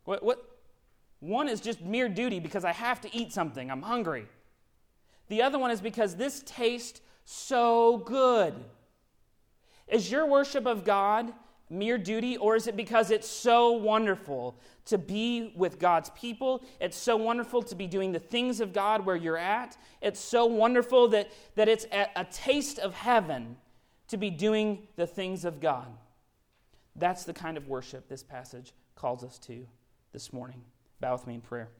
What, 0.05 0.23
what? 0.23 0.50
One 1.21 1.49
is 1.49 1.61
just 1.61 1.83
mere 1.83 2.09
duty 2.09 2.41
because 2.41 2.65
I 2.65 2.73
have 2.73 3.01
to 3.03 3.15
eat 3.15 3.33
something, 3.33 3.71
I'm 3.71 3.83
hungry. 3.83 4.27
The 5.29 5.43
other 5.43 5.59
one 5.59 5.71
is 5.71 5.81
because 5.81 6.17
this 6.17 6.43
tastes 6.45 7.01
so 7.25 7.99
good. 7.99 8.55
Is 9.87 10.11
your 10.11 10.27
worship 10.27 10.67
of 10.67 10.85
God 10.85 11.33
mere 11.69 11.99
duty, 11.99 12.37
or 12.37 12.57
is 12.57 12.67
it 12.67 12.77
because 12.77 13.11
it's 13.13 13.29
so 13.29 13.71
wonderful 13.71 14.59
to 14.87 14.99
be 14.99 15.53
with 15.57 15.79
God's 15.79 16.11
people? 16.11 16.65
It's 16.81 16.97
so 16.97 17.17
wonderful 17.17 17.63
to 17.63 17.75
be 17.77 17.87
doing 17.87 18.11
the 18.11 18.19
things 18.19 18.61
of 18.61 18.73
God 18.73 19.07
where 19.07 19.15
you're 19.15 19.37
at. 19.37 19.77
It's 20.03 20.19
so 20.19 20.47
wonderful 20.47 21.09
that, 21.09 21.31
that 21.55 21.69
it's 21.69 21.87
a, 21.93 22.09
a 22.17 22.25
taste 22.25 22.81
of 22.81 22.95
heaven 22.95 23.57
to 24.09 24.17
be 24.17 24.31
doing 24.31 24.89
the 24.97 25.07
things 25.07 25.45
of 25.45 25.61
God. 25.61 25.87
That's 26.97 27.25
the 27.25 27.33
kind 27.33 27.57
of 27.57 27.69
worship 27.69 28.09
this 28.09 28.25
passage 28.25 28.73
calls 28.97 29.23
us 29.23 29.39
to 29.41 29.67
this 30.13 30.33
morning. 30.33 30.63
Bow 31.01 31.13
with 31.13 31.27
me 31.27 31.35
in 31.35 31.41
prayer. 31.41 31.71